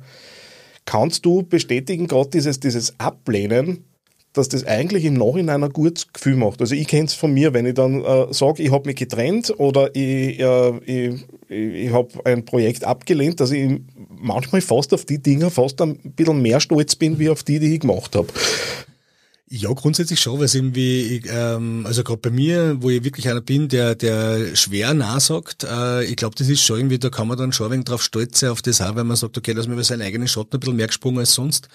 Kannst 0.85 1.25
du 1.25 1.43
bestätigen, 1.43 2.07
gerade 2.07 2.29
dieses, 2.31 2.59
dieses 2.59 2.99
Ablehnen, 2.99 3.85
dass 4.33 4.49
das 4.49 4.65
eigentlich 4.65 5.05
im 5.05 5.13
Nachhinein 5.13 5.63
ein 5.63 5.71
gutes 5.71 6.11
Gefühl 6.11 6.35
macht. 6.35 6.59
Also 6.59 6.73
ich 6.75 6.87
kenne 6.87 7.05
es 7.05 7.13
von 7.13 7.33
mir, 7.33 7.53
wenn 7.53 7.67
ich 7.67 7.75
dann 7.75 8.03
äh, 8.03 8.33
sage, 8.33 8.63
ich 8.63 8.71
habe 8.71 8.87
mich 8.87 8.95
getrennt 8.95 9.53
oder 9.57 9.95
ich, 9.95 10.39
äh, 10.39 10.77
ich, 10.85 11.25
ich 11.49 11.93
habe 11.93 12.09
ein 12.25 12.43
Projekt 12.43 12.83
abgelehnt, 12.83 13.39
dass 13.39 13.51
ich 13.51 13.79
manchmal 14.09 14.61
fast 14.61 14.93
auf 14.93 15.05
die 15.05 15.21
Dinge 15.21 15.51
fast 15.51 15.81
ein 15.81 15.97
bisschen 16.15 16.41
mehr 16.41 16.59
stolz 16.59 16.95
bin, 16.95 17.19
wie 17.19 17.29
auf 17.29 17.43
die, 17.43 17.59
die 17.59 17.75
ich 17.75 17.81
gemacht 17.81 18.15
habe. 18.15 18.27
Ja, 19.55 19.71
grundsätzlich 19.71 20.19
schon, 20.19 20.39
weil 20.39 20.45
es 20.45 20.55
irgendwie, 20.55 21.21
ähm, 21.27 21.85
also 21.85 22.03
gerade 22.03 22.17
bei 22.17 22.31
mir, 22.31 22.77
wo 22.79 22.89
ich 22.89 23.03
wirklich 23.03 23.29
einer 23.29 23.39
bin, 23.39 23.67
der, 23.67 23.93
der 23.93 24.55
schwer 24.55 24.95
nachsagt, 24.95 25.63
äh, 25.63 26.05
ich 26.05 26.15
glaube, 26.15 26.33
das 26.35 26.49
ist 26.49 26.63
schon 26.63 26.77
irgendwie, 26.77 26.97
da 26.97 27.11
kann 27.11 27.27
man 27.27 27.37
dann 27.37 27.53
schon 27.53 27.67
ein 27.67 27.73
wenig 27.73 27.85
drauf 27.85 28.01
stolz 28.01 28.39
sein 28.39 28.49
auf 28.49 28.63
das 28.63 28.81
auch, 28.81 28.95
weil 28.95 29.03
man 29.03 29.15
sagt, 29.15 29.37
okay, 29.37 29.51
lass 29.51 29.67
mir 29.67 29.73
über 29.73 29.83
seinen 29.83 30.01
eigenen 30.01 30.27
Schatten 30.27 30.55
ein 30.55 30.59
bisschen 30.59 30.75
mehr 30.75 30.87
gesprungen 30.87 31.19
als 31.19 31.35
sonst. 31.35 31.67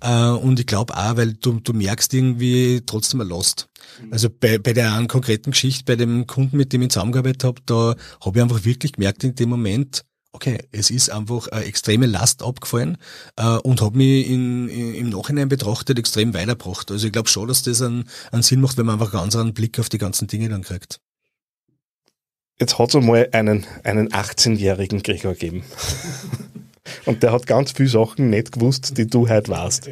Äh, 0.00 0.30
und 0.30 0.58
ich 0.58 0.66
glaube 0.66 0.96
auch, 0.96 1.18
weil 1.18 1.34
du, 1.34 1.60
du 1.60 1.74
merkst 1.74 2.14
irgendwie 2.14 2.80
trotzdem 2.86 3.20
ein 3.20 3.28
Lost. 3.28 3.68
Also 4.10 4.30
bei, 4.30 4.56
bei 4.56 4.72
der 4.72 4.94
einen 4.94 5.06
konkreten 5.06 5.50
Geschichte, 5.50 5.84
bei 5.84 5.96
dem 5.96 6.26
Kunden, 6.26 6.56
mit 6.56 6.72
dem 6.72 6.80
ich 6.80 6.88
zusammengearbeitet 6.88 7.44
habe, 7.44 7.60
da 7.66 7.96
habe 8.24 8.38
ich 8.38 8.42
einfach 8.42 8.64
wirklich 8.64 8.92
gemerkt 8.92 9.24
in 9.24 9.34
dem 9.34 9.50
Moment, 9.50 10.06
okay, 10.36 10.58
es 10.70 10.90
ist 10.90 11.10
einfach 11.10 11.48
eine 11.48 11.64
extreme 11.64 12.06
Last 12.06 12.42
abgefallen 12.42 12.98
äh, 13.36 13.56
und 13.58 13.80
hat 13.80 13.94
mich 13.94 14.28
in, 14.28 14.68
in, 14.68 14.94
im 14.94 15.08
Nachhinein 15.08 15.48
betrachtet 15.48 15.98
extrem 15.98 16.34
weitergebracht. 16.34 16.90
Also 16.90 17.06
ich 17.06 17.12
glaube 17.12 17.28
schon, 17.28 17.48
dass 17.48 17.62
das 17.62 17.80
einen, 17.82 18.04
einen 18.30 18.42
Sinn 18.42 18.60
macht, 18.60 18.76
wenn 18.76 18.86
man 18.86 19.00
einfach 19.00 19.12
ganz 19.12 19.34
anderen 19.34 19.54
Blick 19.54 19.78
auf 19.80 19.88
die 19.88 19.98
ganzen 19.98 20.28
Dinge 20.28 20.48
dann 20.48 20.62
kriegt. 20.62 21.00
Jetzt 22.60 22.78
hat 22.78 22.90
es 22.90 22.96
einmal 22.96 23.28
einen, 23.32 23.66
einen 23.82 24.08
18-jährigen 24.10 25.02
Gregor 25.02 25.32
gegeben. 25.32 25.64
und 27.06 27.22
der 27.22 27.32
hat 27.32 27.46
ganz 27.46 27.72
viele 27.72 27.88
Sachen 27.88 28.30
nicht 28.30 28.52
gewusst, 28.52 28.96
die 28.98 29.06
du 29.06 29.28
heute 29.28 29.50
weißt. 29.50 29.90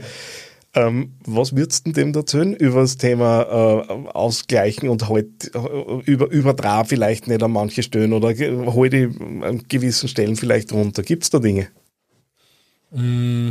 Ähm, 0.76 1.12
was 1.24 1.54
würdest 1.54 1.87
du 1.87 1.92
dem 1.92 2.12
erzählen 2.14 2.52
über 2.54 2.80
das 2.80 2.96
Thema 2.96 3.42
äh, 3.42 4.08
Ausgleichen 4.08 4.88
und 4.88 5.08
halt 5.08 5.54
äh, 5.54 6.00
über, 6.04 6.28
übertrah 6.30 6.82
vielleicht 6.82 7.28
nicht 7.28 7.42
an 7.44 7.52
manche 7.52 7.84
Stellen 7.84 8.12
oder 8.12 8.34
die 8.34 8.44
an 8.44 9.62
gewissen 9.68 10.08
Stellen 10.08 10.34
vielleicht 10.34 10.72
runter? 10.72 11.02
Gibt 11.02 11.22
es 11.22 11.30
da 11.30 11.38
Dinge? 11.38 11.68
Mm, 12.90 13.50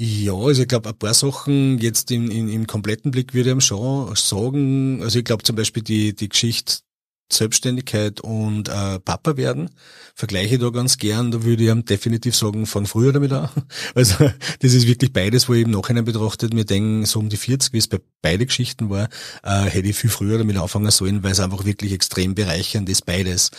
ja, 0.00 0.32
also 0.32 0.62
ich 0.62 0.68
glaube, 0.68 0.88
ein 0.88 0.98
paar 0.98 1.12
Sachen 1.12 1.78
jetzt 1.78 2.10
im, 2.10 2.30
im, 2.30 2.48
im 2.48 2.66
kompletten 2.66 3.10
Blick 3.10 3.34
würde 3.34 3.52
ich 3.52 3.64
schon 3.64 4.14
sagen. 4.16 5.02
Also 5.02 5.18
ich 5.18 5.24
glaube 5.26 5.42
zum 5.42 5.56
Beispiel 5.56 5.82
die, 5.82 6.14
die 6.14 6.28
Geschichte 6.30 6.76
Selbstständigkeit 7.32 8.20
und 8.20 8.68
äh, 8.68 8.98
Papa 9.00 9.36
werden. 9.36 9.70
Vergleiche 10.14 10.58
da 10.58 10.70
ganz 10.70 10.98
gern, 10.98 11.30
da 11.30 11.44
würde 11.44 11.62
ich 11.62 11.84
definitiv 11.84 12.34
sagen, 12.34 12.66
fang 12.66 12.86
früher 12.86 13.12
damit 13.12 13.32
an. 13.32 13.48
Also 13.94 14.30
das 14.60 14.74
ist 14.74 14.86
wirklich 14.86 15.12
beides, 15.12 15.48
wo 15.48 15.54
ich 15.54 15.64
im 15.64 15.70
Nachhinein 15.70 16.04
betrachtet 16.04 16.54
mir 16.54 16.64
denke, 16.64 17.06
so 17.06 17.18
um 17.18 17.28
die 17.28 17.36
40, 17.36 17.72
wie 17.72 17.78
es 17.78 17.88
bei 17.88 17.98
beide 18.22 18.46
Geschichten 18.46 18.90
war, 18.90 19.08
äh, 19.42 19.64
hätte 19.64 19.88
ich 19.88 19.96
viel 19.96 20.10
früher 20.10 20.38
damit 20.38 20.56
anfangen 20.56 20.90
sollen, 20.90 21.22
weil 21.22 21.32
es 21.32 21.40
einfach 21.40 21.64
wirklich 21.64 21.92
extrem 21.92 22.34
bereichernd 22.34 22.88
ist, 22.88 23.06
beides. 23.06 23.50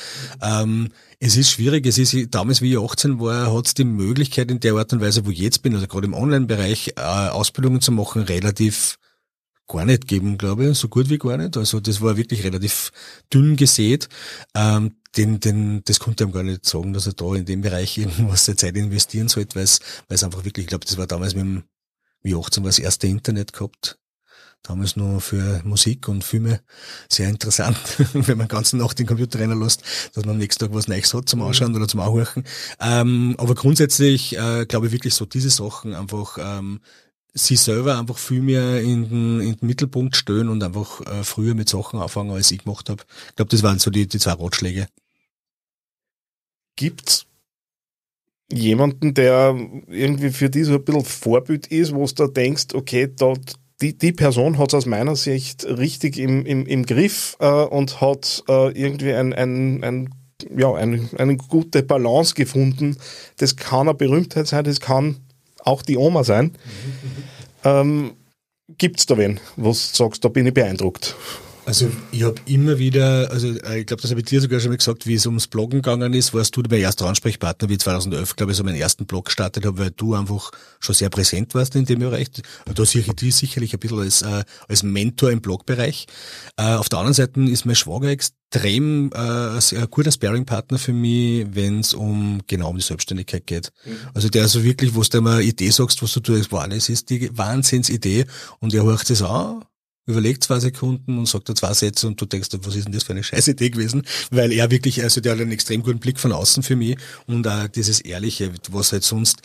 Ähm, 0.42 0.90
es 1.20 1.36
ist 1.36 1.52
schwierig, 1.52 1.86
es 1.86 1.98
ist 1.98 2.16
damals, 2.32 2.62
wie 2.62 2.74
ich 2.74 2.80
18 2.80 3.20
war, 3.20 3.54
hat 3.54 3.68
es 3.68 3.74
die 3.74 3.84
Möglichkeit 3.84 4.50
in 4.52 4.60
der 4.60 4.76
Art 4.76 4.94
und 4.94 5.02
Weise, 5.02 5.26
wo 5.26 5.32
ich 5.32 5.40
jetzt 5.40 5.62
bin, 5.62 5.76
also 5.76 5.88
gerade 5.88 6.08
im 6.08 6.14
Online-Bereich, 6.14 6.94
äh, 6.96 7.02
Ausbildungen 7.02 7.82
zu 7.82 7.92
machen, 7.92 8.22
relativ 8.22 8.98
gar 9.70 9.86
nicht 9.86 10.08
geben, 10.08 10.38
glaube 10.38 10.68
ich, 10.68 10.78
so 10.78 10.90
gut 10.90 11.10
wie 11.10 11.18
gar 11.18 11.38
nicht. 11.38 11.56
Also 11.56 11.80
das 11.80 12.02
war 12.02 12.18
wirklich 12.18 12.44
relativ 12.44 12.92
dünn 13.34 13.56
gesät. 13.56 14.10
Ähm, 14.54 14.96
den, 15.16 15.40
den, 15.40 15.82
das 15.86 16.00
konnte 16.00 16.26
ihm 16.26 16.32
gar 16.32 16.44
nicht 16.44 16.66
sagen, 16.66 16.92
dass 16.94 17.08
er 17.08 17.14
da 17.14 17.34
in 17.36 17.46
dem 17.46 17.62
Bereich 17.62 17.98
irgendwas 17.98 18.46
der 18.46 18.58
Zeit 18.58 18.76
investieren 18.76 19.30
sollte, 19.30 19.56
weil 19.56 19.64
es, 19.64 19.80
einfach 20.24 20.44
wirklich, 20.44 20.66
ich 20.66 20.70
glaube, 20.70 20.86
das 20.86 20.98
war 20.98 21.08
damals 21.08 21.36
mit 21.36 21.44
dem, 21.44 21.64
wie 22.22 22.36
18 22.36 22.64
war 22.64 22.70
das 22.70 22.80
erste 22.80 23.08
Internet 23.08 23.54
gehabt. 23.54 23.98
Damals 24.62 24.98
nur 24.98 25.22
für 25.22 25.62
Musik 25.64 26.10
und 26.10 26.22
Filme 26.22 26.60
sehr 27.08 27.30
interessant, 27.30 27.78
wenn 28.14 28.38
man 28.38 28.50
ganzen 28.50 28.78
Nacht 28.78 29.00
den 29.00 29.08
Computer 29.08 29.40
reinlässt, 29.40 29.84
dass 30.14 30.26
man 30.26 30.34
am 30.34 30.38
nächsten 30.38 30.66
Tag 30.66 30.74
was 30.74 30.90
Neues 30.90 31.14
hat 31.14 31.30
zum 31.30 31.42
Anschauen 31.42 31.74
oder 31.74 31.88
zum 31.88 32.02
Anhören. 32.02 32.44
Ähm, 32.82 33.36
aber 33.38 33.56
grundsätzlich 33.56 34.38
äh, 34.38 34.66
glaube 34.66 34.88
ich 34.88 34.92
wirklich 34.92 35.14
so 35.14 35.26
diese 35.26 35.50
Sachen 35.50 35.96
einfach 35.96 36.38
ähm, 36.42 36.82
sie 37.34 37.56
selber 37.56 38.00
einfach 38.00 38.18
viel 38.18 38.42
mehr 38.42 38.82
in 38.82 39.10
den, 39.10 39.42
in 39.42 39.56
den 39.56 39.68
Mittelpunkt 39.68 40.16
stellen 40.16 40.50
und 40.50 40.64
einfach 40.64 41.02
äh, 41.02 41.24
früher 41.24 41.54
mit 41.54 41.70
Sachen 41.70 42.00
anfangen, 42.00 42.32
als 42.32 42.52
ich 42.52 42.64
gemacht 42.64 42.90
habe. 42.90 43.04
Ich 43.30 43.36
glaube, 43.36 43.50
das 43.50 43.64
waren 43.64 43.80
so 43.80 43.92
die, 43.92 44.08
die 44.08 44.20
zwei 44.20 44.34
Ratschläge. 44.34 44.88
Gibt's 46.76 47.26
jemanden, 48.52 49.14
der 49.14 49.56
irgendwie 49.88 50.32
für 50.32 50.50
dich 50.50 50.66
so 50.66 50.74
ein 50.74 50.84
bisschen 50.84 51.06
Vorbild 51.06 51.68
ist, 51.68 51.94
wo 51.94 52.06
du 52.06 52.14
da 52.14 52.28
denkst, 52.28 52.74
okay, 52.74 53.12
da, 53.16 53.34
die, 53.82 53.98
die 53.98 54.12
Person 54.12 54.58
hat 54.58 54.70
es 54.70 54.74
aus 54.74 54.86
meiner 54.86 55.16
Sicht 55.16 55.66
richtig 55.66 56.18
im, 56.18 56.46
im, 56.46 56.66
im 56.66 56.86
Griff 56.86 57.38
äh, 57.40 57.48
und 57.48 58.02
hat 58.02 58.44
äh, 58.50 58.72
irgendwie 58.72 59.14
ein, 59.14 59.34
ein, 59.34 59.84
ein 59.84 60.10
ja, 60.56 60.74
eine, 60.74 61.10
eine 61.18 61.38
gute 61.38 61.84
Balance 61.84 62.34
gefunden. 62.34 62.98
Das 63.38 63.56
kann 63.56 63.90
eine 63.90 63.94
Berühmtheit 63.94 64.48
sein, 64.48 64.64
das 64.64 64.80
kann 64.80 65.18
auch 65.66 65.82
die 65.82 65.98
Oma 65.98 66.24
sein. 66.24 66.46
Mhm, 66.46 67.24
ähm, 67.64 68.12
Gibt 68.78 69.00
es 69.00 69.06
da 69.08 69.18
wen, 69.18 69.40
wo 69.56 69.70
du 69.70 69.74
sagst, 69.74 70.24
da 70.24 70.30
bin 70.30 70.46
ich 70.46 70.54
beeindruckt? 70.54 71.16
Also 71.70 71.92
ich 72.12 72.24
habe 72.24 72.34
immer 72.48 72.80
wieder, 72.80 73.30
also 73.30 73.48
äh, 73.48 73.82
ich 73.82 73.86
glaube, 73.86 74.02
das 74.02 74.10
habe 74.10 74.22
ich 74.22 74.26
dir 74.26 74.42
sogar 74.42 74.60
schon 74.60 74.72
mal 74.72 74.78
gesagt, 74.78 75.06
wie 75.06 75.14
es 75.14 75.28
ums 75.28 75.46
Bloggen 75.46 75.84
gegangen 75.84 76.16
ist, 76.16 76.34
warst 76.34 76.56
du 76.56 76.64
mein 76.68 76.80
erster 76.80 77.06
Ansprechpartner, 77.06 77.70
wie 77.70 77.78
2011, 77.78 78.36
glaube 78.38 78.54
ich, 78.54 78.58
so 78.58 78.64
meinen 78.64 78.82
ersten 78.82 79.06
Blog 79.06 79.26
gestartet 79.26 79.68
habe, 79.68 79.78
weil 79.78 79.92
du 79.92 80.16
einfach 80.16 80.50
schon 80.80 80.96
sehr 80.96 81.12
präsent 81.12 81.54
warst 81.54 81.76
in 81.76 81.86
dem 81.86 82.00
Bereich. 82.00 82.30
Da 82.74 82.86
sehe 82.86 83.02
ich 83.02 83.14
dich 83.14 83.36
sicherlich 83.36 83.72
ein 83.72 83.80
bisschen 83.80 84.00
als, 84.00 84.24
äh, 84.24 84.46
als 84.68 84.82
Mentor 84.82 85.30
im 85.30 85.42
Blogbereich. 85.42 86.08
Äh, 86.58 86.74
auf 86.74 86.90
der 86.90 86.98
anderen 86.98 87.14
Seite 87.14 87.40
ist 87.42 87.68
mein 87.68 87.76
Schwager 87.76 88.10
extrem 88.10 89.12
äh, 89.14 89.20
ein 89.20 89.88
guter 89.92 90.12
Sparing-Partner 90.12 90.80
für 90.80 90.94
mich, 90.94 91.46
wenn 91.52 91.82
es 91.82 91.94
um 91.94 92.42
genau 92.48 92.72
um 92.72 92.78
die 92.78 92.84
Selbstständigkeit 92.84 93.46
geht. 93.46 93.72
Mhm. 93.86 93.92
Also 94.16 94.30
der 94.30 94.42
also 94.42 94.64
wirklich, 94.64 94.96
wo 94.96 95.04
du 95.04 95.10
dir 95.10 95.22
mal 95.22 95.36
eine 95.36 95.44
Idee 95.44 95.70
sagst, 95.70 96.02
was 96.02 96.14
du 96.14 96.20
tust, 96.20 96.52
wow, 96.52 96.68
das 96.68 96.90
ist 96.90 97.12
die 97.12 97.30
Wahnsinnsidee 97.38 98.26
und 98.60 98.74
er 98.74 98.86
hört 98.86 99.08
das 99.08 99.22
an 99.22 99.66
überlegt 100.10 100.44
zwei 100.44 100.60
Sekunden 100.60 101.18
und 101.18 101.28
sagt 101.28 101.50
da 101.50 101.56
zwei 101.56 101.74
Sätze 101.74 102.08
und 102.08 102.20
du 102.20 102.26
denkst, 102.26 102.50
was 102.62 102.76
ist 102.76 102.86
denn 102.86 102.94
das 102.94 103.04
für 103.04 103.14
eine 103.14 103.24
scheiß 103.24 103.48
Idee 103.48 103.70
gewesen? 103.70 104.04
Weil 104.32 104.52
er 104.52 104.72
wirklich, 104.72 105.02
also 105.04 105.22
der 105.22 105.34
hat 105.34 105.42
einen 105.42 105.52
extrem 105.52 105.84
guten 105.84 106.00
Blick 106.00 106.20
von 106.20 106.32
außen 106.32 106.64
für 106.64 106.76
mich 106.76 106.98
und 107.28 107.48
auch 107.48 107.68
dieses 107.68 108.02
Ehrliche, 108.02 108.52
was 108.72 108.92
halt 108.92 109.04
sonst 109.04 109.42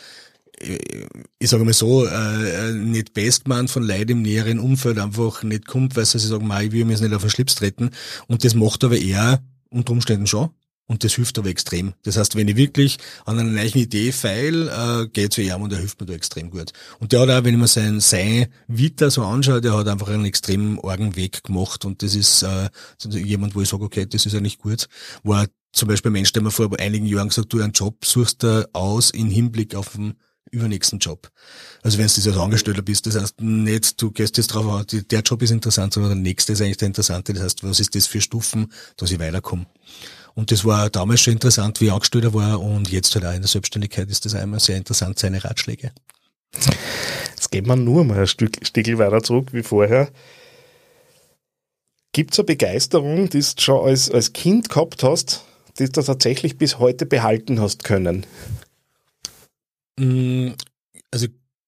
äh, 0.59 1.05
ich 1.39 1.49
sage 1.49 1.65
mal 1.65 1.73
so, 1.73 2.05
äh, 2.05 2.71
nicht 2.71 3.13
Bestmann 3.13 3.67
von 3.67 3.83
Leid 3.83 4.09
im 4.09 4.21
näheren 4.21 4.59
Umfeld 4.59 4.97
einfach 4.97 5.43
nicht 5.43 5.67
kommt, 5.67 5.95
weil 5.95 6.05
sie 6.05 6.19
sagen, 6.19 6.49
ich 6.61 6.71
will 6.71 6.85
mir 6.85 6.93
jetzt 6.93 7.01
nicht 7.01 7.13
auf 7.13 7.21
den 7.21 7.29
Schlips 7.29 7.55
treten. 7.55 7.91
Und 8.27 8.43
das 8.43 8.55
macht 8.55 8.83
aber 8.83 8.97
er 8.97 9.43
unter 9.69 9.91
Umständen 9.93 10.27
schon. 10.27 10.49
Und 10.87 11.03
das 11.03 11.15
hilft 11.15 11.37
aber 11.39 11.49
extrem. 11.49 11.93
Das 12.03 12.15
heißt, 12.15 12.35
wenn 12.35 12.47
ich 12.47 12.55
wirklich 12.55 12.97
an 13.25 13.39
einer 13.39 13.49
neuen 13.49 13.73
Idee 13.73 14.11
feil, 14.11 14.67
äh, 14.67 15.07
gehe 15.07 15.29
zu 15.29 15.41
ihm 15.41 15.61
und 15.61 15.73
er 15.73 15.79
hilft 15.79 15.99
mir 15.99 16.05
da 16.05 16.13
extrem 16.13 16.51
gut. 16.51 16.73
Und 16.99 17.11
der 17.11 17.21
hat 17.21 17.29
auch, 17.29 17.43
wenn 17.43 17.55
ich 17.55 17.59
mir 17.59 17.67
sein, 17.67 17.99
sein 17.99 18.47
Vita 18.67 19.09
so 19.09 19.23
anschaue, 19.23 19.61
der 19.61 19.75
hat 19.75 19.87
einfach 19.87 20.09
einen 20.09 20.25
extrem 20.25 20.79
argen 20.83 21.15
Weg 21.15 21.43
gemacht 21.43 21.85
und 21.85 22.03
das 22.03 22.13
ist 22.13 22.43
äh, 22.43 22.69
jemand, 23.09 23.55
wo 23.55 23.61
ich 23.61 23.69
sage, 23.69 23.83
okay, 23.83 24.05
das 24.05 24.27
ist 24.27 24.35
eigentlich 24.35 24.59
gut. 24.59 24.87
War 25.23 25.47
zum 25.71 25.87
Beispiel 25.87 26.11
ein 26.11 26.13
Mensch, 26.13 26.31
der 26.33 26.43
mir 26.43 26.51
vor 26.51 26.69
einigen 26.79 27.05
Jahren 27.07 27.29
gesagt 27.29 27.51
du 27.51 27.61
einen 27.61 27.73
Job 27.73 28.05
suchst 28.05 28.43
da 28.43 28.65
aus 28.73 29.09
in 29.09 29.29
Hinblick 29.29 29.75
auf 29.75 29.89
den 29.89 30.13
übernächsten 30.51 30.99
Job. 30.99 31.29
Also 31.83 31.97
wenn 31.97 32.07
du 32.07 32.13
als 32.13 32.37
Angestellter 32.37 32.81
bist, 32.81 33.05
das 33.07 33.19
heißt 33.19 33.41
nicht, 33.41 34.01
du 34.01 34.11
gehst 34.11 34.37
jetzt 34.37 34.47
drauf, 34.47 34.85
der 34.85 35.21
Job 35.21 35.41
ist 35.41 35.51
interessant, 35.51 35.93
sondern 35.93 36.11
der 36.11 36.21
nächste 36.21 36.53
ist 36.53 36.61
eigentlich 36.61 36.77
der 36.77 36.87
interessante. 36.87 37.33
Das 37.33 37.43
heißt, 37.43 37.63
was 37.63 37.79
ist 37.79 37.95
das 37.95 38.07
für 38.07 38.21
Stufen, 38.21 38.71
dass 38.97 39.11
ich 39.11 39.19
weiterkomme? 39.19 39.65
Und 40.35 40.51
das 40.51 40.65
war 40.65 40.89
damals 40.89 41.21
schon 41.21 41.33
interessant, 41.33 41.79
wie 41.79 41.85
ich 41.85 41.91
Angestellter 41.91 42.33
war 42.33 42.59
und 42.59 42.91
jetzt 42.91 43.15
halt 43.15 43.25
auch 43.25 43.33
in 43.33 43.41
der 43.41 43.47
Selbstständigkeit 43.47 44.09
ist 44.09 44.25
das 44.25 44.35
einmal 44.35 44.59
sehr 44.59 44.75
interessant, 44.75 45.17
seine 45.17 45.43
Ratschläge. 45.43 45.91
Jetzt 47.29 47.51
geht 47.51 47.65
man 47.65 47.83
nur 47.83 48.03
mal 48.03 48.19
ein 48.19 48.27
Stück, 48.27 48.57
Stückchen 48.61 48.97
weiter 48.97 49.23
zurück 49.23 49.53
wie 49.53 49.63
vorher. 49.63 50.09
Gibt 52.11 52.33
es 52.33 52.39
eine 52.39 52.45
Begeisterung, 52.45 53.29
die 53.29 53.39
du 53.39 53.61
schon 53.61 53.85
als, 53.85 54.09
als 54.11 54.33
Kind 54.33 54.69
gehabt 54.69 55.03
hast, 55.03 55.45
die 55.79 55.89
du 55.89 56.01
tatsächlich 56.01 56.57
bis 56.57 56.79
heute 56.79 57.05
behalten 57.05 57.59
hast 57.61 57.83
können? 57.83 58.25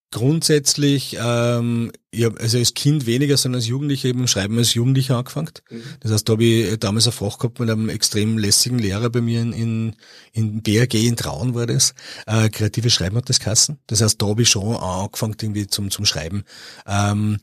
Grundsätzlich, 0.10 1.18
ähm, 1.22 1.92
ich 2.12 2.24
hab 2.24 2.40
also 2.40 2.58
als 2.58 2.74
Kind 2.74 3.06
weniger, 3.06 3.36
sondern 3.36 3.60
als 3.60 3.68
Jugendlicher 3.68 4.08
eben 4.08 4.26
Schreiben 4.28 4.58
als 4.58 4.74
Jugendlicher 4.74 5.18
angefangen. 5.18 5.52
Mhm. 5.70 5.84
Das 6.00 6.12
heißt, 6.14 6.30
da 6.30 6.34
habe 6.34 6.46
ich 6.46 6.80
damals 6.80 7.08
ein 7.08 7.12
Fach 7.12 7.38
gehabt 7.38 7.60
mit 7.60 7.70
einem 7.70 7.90
extrem 7.90 8.38
lässigen 8.38 8.80
Lehrer 8.80 9.10
bei 9.10 9.20
mir 9.20 9.42
in, 9.42 9.52
in, 9.52 9.96
in 10.32 10.62
BRG 10.64 10.94
in 11.06 11.18
Traun 11.18 11.56
war 11.56 11.68
das. 11.68 11.94
Äh, 12.26 12.50
kreative 12.50 12.90
Schreiben 12.90 13.18
hat 13.18 13.28
das 13.28 13.42
Kassen. 13.42 13.80
Das 13.88 14.02
heißt, 14.02 14.22
da 14.22 14.28
habe 14.28 14.44
ich 14.44 14.50
schon 14.50 14.78
angefangen 14.78 15.36
irgendwie 15.42 15.68
zum, 15.68 15.92
zum 15.92 16.06
Schreiben. 16.06 16.46
Ähm, 16.88 17.40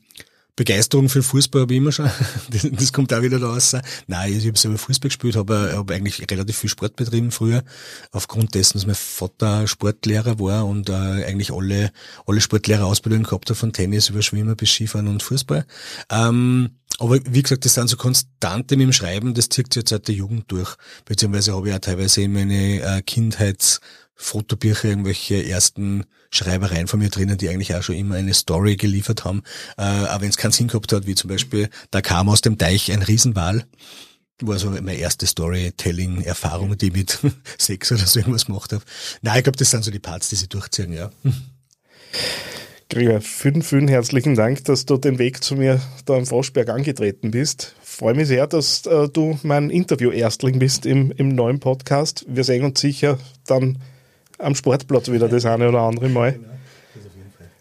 Begeisterung 0.55 1.09
für 1.09 1.21
Fußball 1.21 1.63
habe 1.63 1.73
ich 1.73 1.77
immer 1.77 1.91
schon. 1.91 2.09
Das, 2.49 2.67
das 2.71 2.93
kommt 2.93 3.13
auch 3.13 3.21
wieder 3.21 3.39
da 3.39 3.47
raus. 3.47 3.75
Nein, 4.07 4.33
ich 4.37 4.47
habe 4.47 4.57
selber 4.57 4.77
Fußball 4.77 5.09
gespielt, 5.09 5.35
habe 5.35 5.73
hab 5.75 5.91
eigentlich 5.91 6.19
relativ 6.31 6.57
viel 6.57 6.69
Sport 6.69 6.95
betrieben 6.95 7.31
früher. 7.31 7.63
Aufgrund 8.11 8.55
dessen, 8.55 8.77
dass 8.77 8.85
mein 8.85 8.95
Vater 8.95 9.67
Sportlehrer 9.67 10.39
war 10.39 10.65
und 10.65 10.89
äh, 10.89 10.93
eigentlich 10.93 11.51
alle, 11.51 11.91
alle 12.25 12.39
Sportlehrerausbildungen 12.39 13.25
gehabt 13.25 13.49
hat, 13.49 13.57
von 13.57 13.73
Tennis 13.73 14.09
über 14.09 14.21
Schwimmen 14.21 14.55
bis 14.55 14.69
Skifahren 14.69 15.07
und 15.07 15.23
Fußball. 15.23 15.65
Ähm, 16.09 16.69
aber 16.99 17.19
wie 17.29 17.41
gesagt, 17.41 17.65
das 17.65 17.73
sind 17.73 17.89
so 17.89 17.97
Konstante 17.97 18.77
mit 18.77 18.85
dem 18.85 18.93
Schreiben, 18.93 19.33
das 19.33 19.49
zieht 19.49 19.73
sich 19.73 19.81
jetzt 19.81 19.89
seit 19.89 20.07
der 20.07 20.15
Jugend 20.15 20.49
durch. 20.51 20.75
Beziehungsweise 21.03 21.53
habe 21.53 21.69
ich 21.69 21.75
auch 21.75 21.79
teilweise 21.79 22.21
in 22.21 22.31
meine 22.31 22.81
äh, 22.81 23.01
Kindheitsfotobücher 23.01 24.87
irgendwelche 24.87 25.45
ersten 25.45 26.05
Schreibereien 26.35 26.87
von 26.87 26.99
mir 26.99 27.09
drinnen, 27.09 27.37
die 27.37 27.49
eigentlich 27.49 27.73
auch 27.75 27.83
schon 27.83 27.95
immer 27.95 28.15
eine 28.15 28.33
Story 28.33 28.75
geliefert 28.75 29.25
haben. 29.25 29.43
Äh, 29.77 29.83
aber 29.83 30.21
wenn 30.21 30.29
es 30.29 30.37
keinen 30.37 30.51
Sinn 30.51 30.67
gehabt 30.67 30.91
hat, 30.93 31.07
wie 31.07 31.15
zum 31.15 31.29
Beispiel, 31.29 31.69
da 31.91 32.01
kam 32.01 32.29
aus 32.29 32.41
dem 32.41 32.57
Teich 32.57 32.91
ein 32.91 33.01
Riesenwal. 33.01 33.65
War 34.41 34.59
so 34.59 34.69
meine 34.69 34.95
erste 34.95 35.25
Storytelling-Erfahrung, 35.25 36.77
die 36.77 36.87
ich 36.87 36.93
mit 36.93 37.19
sechs 37.57 37.91
oder 37.91 38.05
so 38.05 38.19
irgendwas 38.19 38.45
gemacht 38.45 38.73
habe. 38.73 38.83
Nein, 39.21 39.37
ich 39.37 39.43
glaube, 39.43 39.57
das 39.57 39.71
sind 39.71 39.83
so 39.83 39.91
die 39.91 39.99
Parts, 39.99 40.29
die 40.29 40.35
sie 40.35 40.49
durchziehen, 40.49 40.91
ja. 40.91 41.09
Gregor, 42.89 43.21
vielen, 43.21 43.63
vielen 43.63 43.87
herzlichen 43.87 44.35
Dank, 44.35 44.63
dass 44.65 44.85
du 44.85 44.97
den 44.97 45.17
Weg 45.17 45.43
zu 45.43 45.55
mir 45.55 45.81
da 46.05 46.13
am 46.13 46.25
Froschberg 46.25 46.69
angetreten 46.69 47.31
bist. 47.31 47.75
freue 47.81 48.13
mich 48.13 48.27
sehr, 48.27 48.45
dass 48.45 48.85
äh, 48.85 49.09
du 49.09 49.39
mein 49.41 49.69
Interview-Erstling 49.71 50.59
bist 50.59 50.85
im, 50.85 51.11
im 51.11 51.29
neuen 51.29 51.59
Podcast. 51.59 52.25
Wir 52.27 52.43
sehen 52.43 52.63
uns 52.63 52.79
sicher 52.79 53.17
dann 53.47 53.79
am 54.37 54.55
Sportplatz 54.55 55.11
wieder 55.11 55.27
das 55.27 55.45
eine 55.45 55.69
oder 55.69 55.81
andere 55.81 56.09
Mal. 56.09 56.33
Genau, 56.33 56.47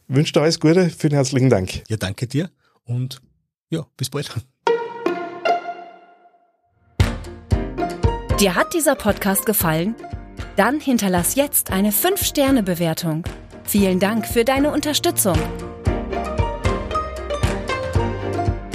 Wünsche 0.09 0.33
dir 0.33 0.43
alles 0.43 0.61
Gute, 0.61 0.91
vielen 0.91 1.15
herzlichen 1.15 1.51
Dank. 1.51 1.83
Ja, 1.89 1.97
danke 1.97 2.27
dir 2.27 2.51
und 2.85 3.21
ja, 3.71 3.87
bis 3.97 4.11
bald. 4.11 4.31
Dir 8.39 8.55
hat 8.55 8.75
dieser 8.75 8.95
Podcast 8.95 9.47
gefallen? 9.47 9.95
Dann 10.57 10.79
hinterlass 10.81 11.35
jetzt 11.35 11.73
eine 11.73 11.91
5-Sterne-Bewertung. 11.91 13.25
Vielen 13.65 13.99
Dank 13.99 14.27
für 14.27 14.45
deine 14.45 14.71
Unterstützung. 14.71 15.39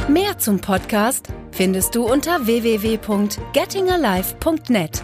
Mehr 0.10 0.38
zum 0.40 0.60
Podcast 0.60 1.28
findest 1.52 1.94
du 1.94 2.12
unter 2.12 2.48
www.gettingalive.net. 2.48 5.04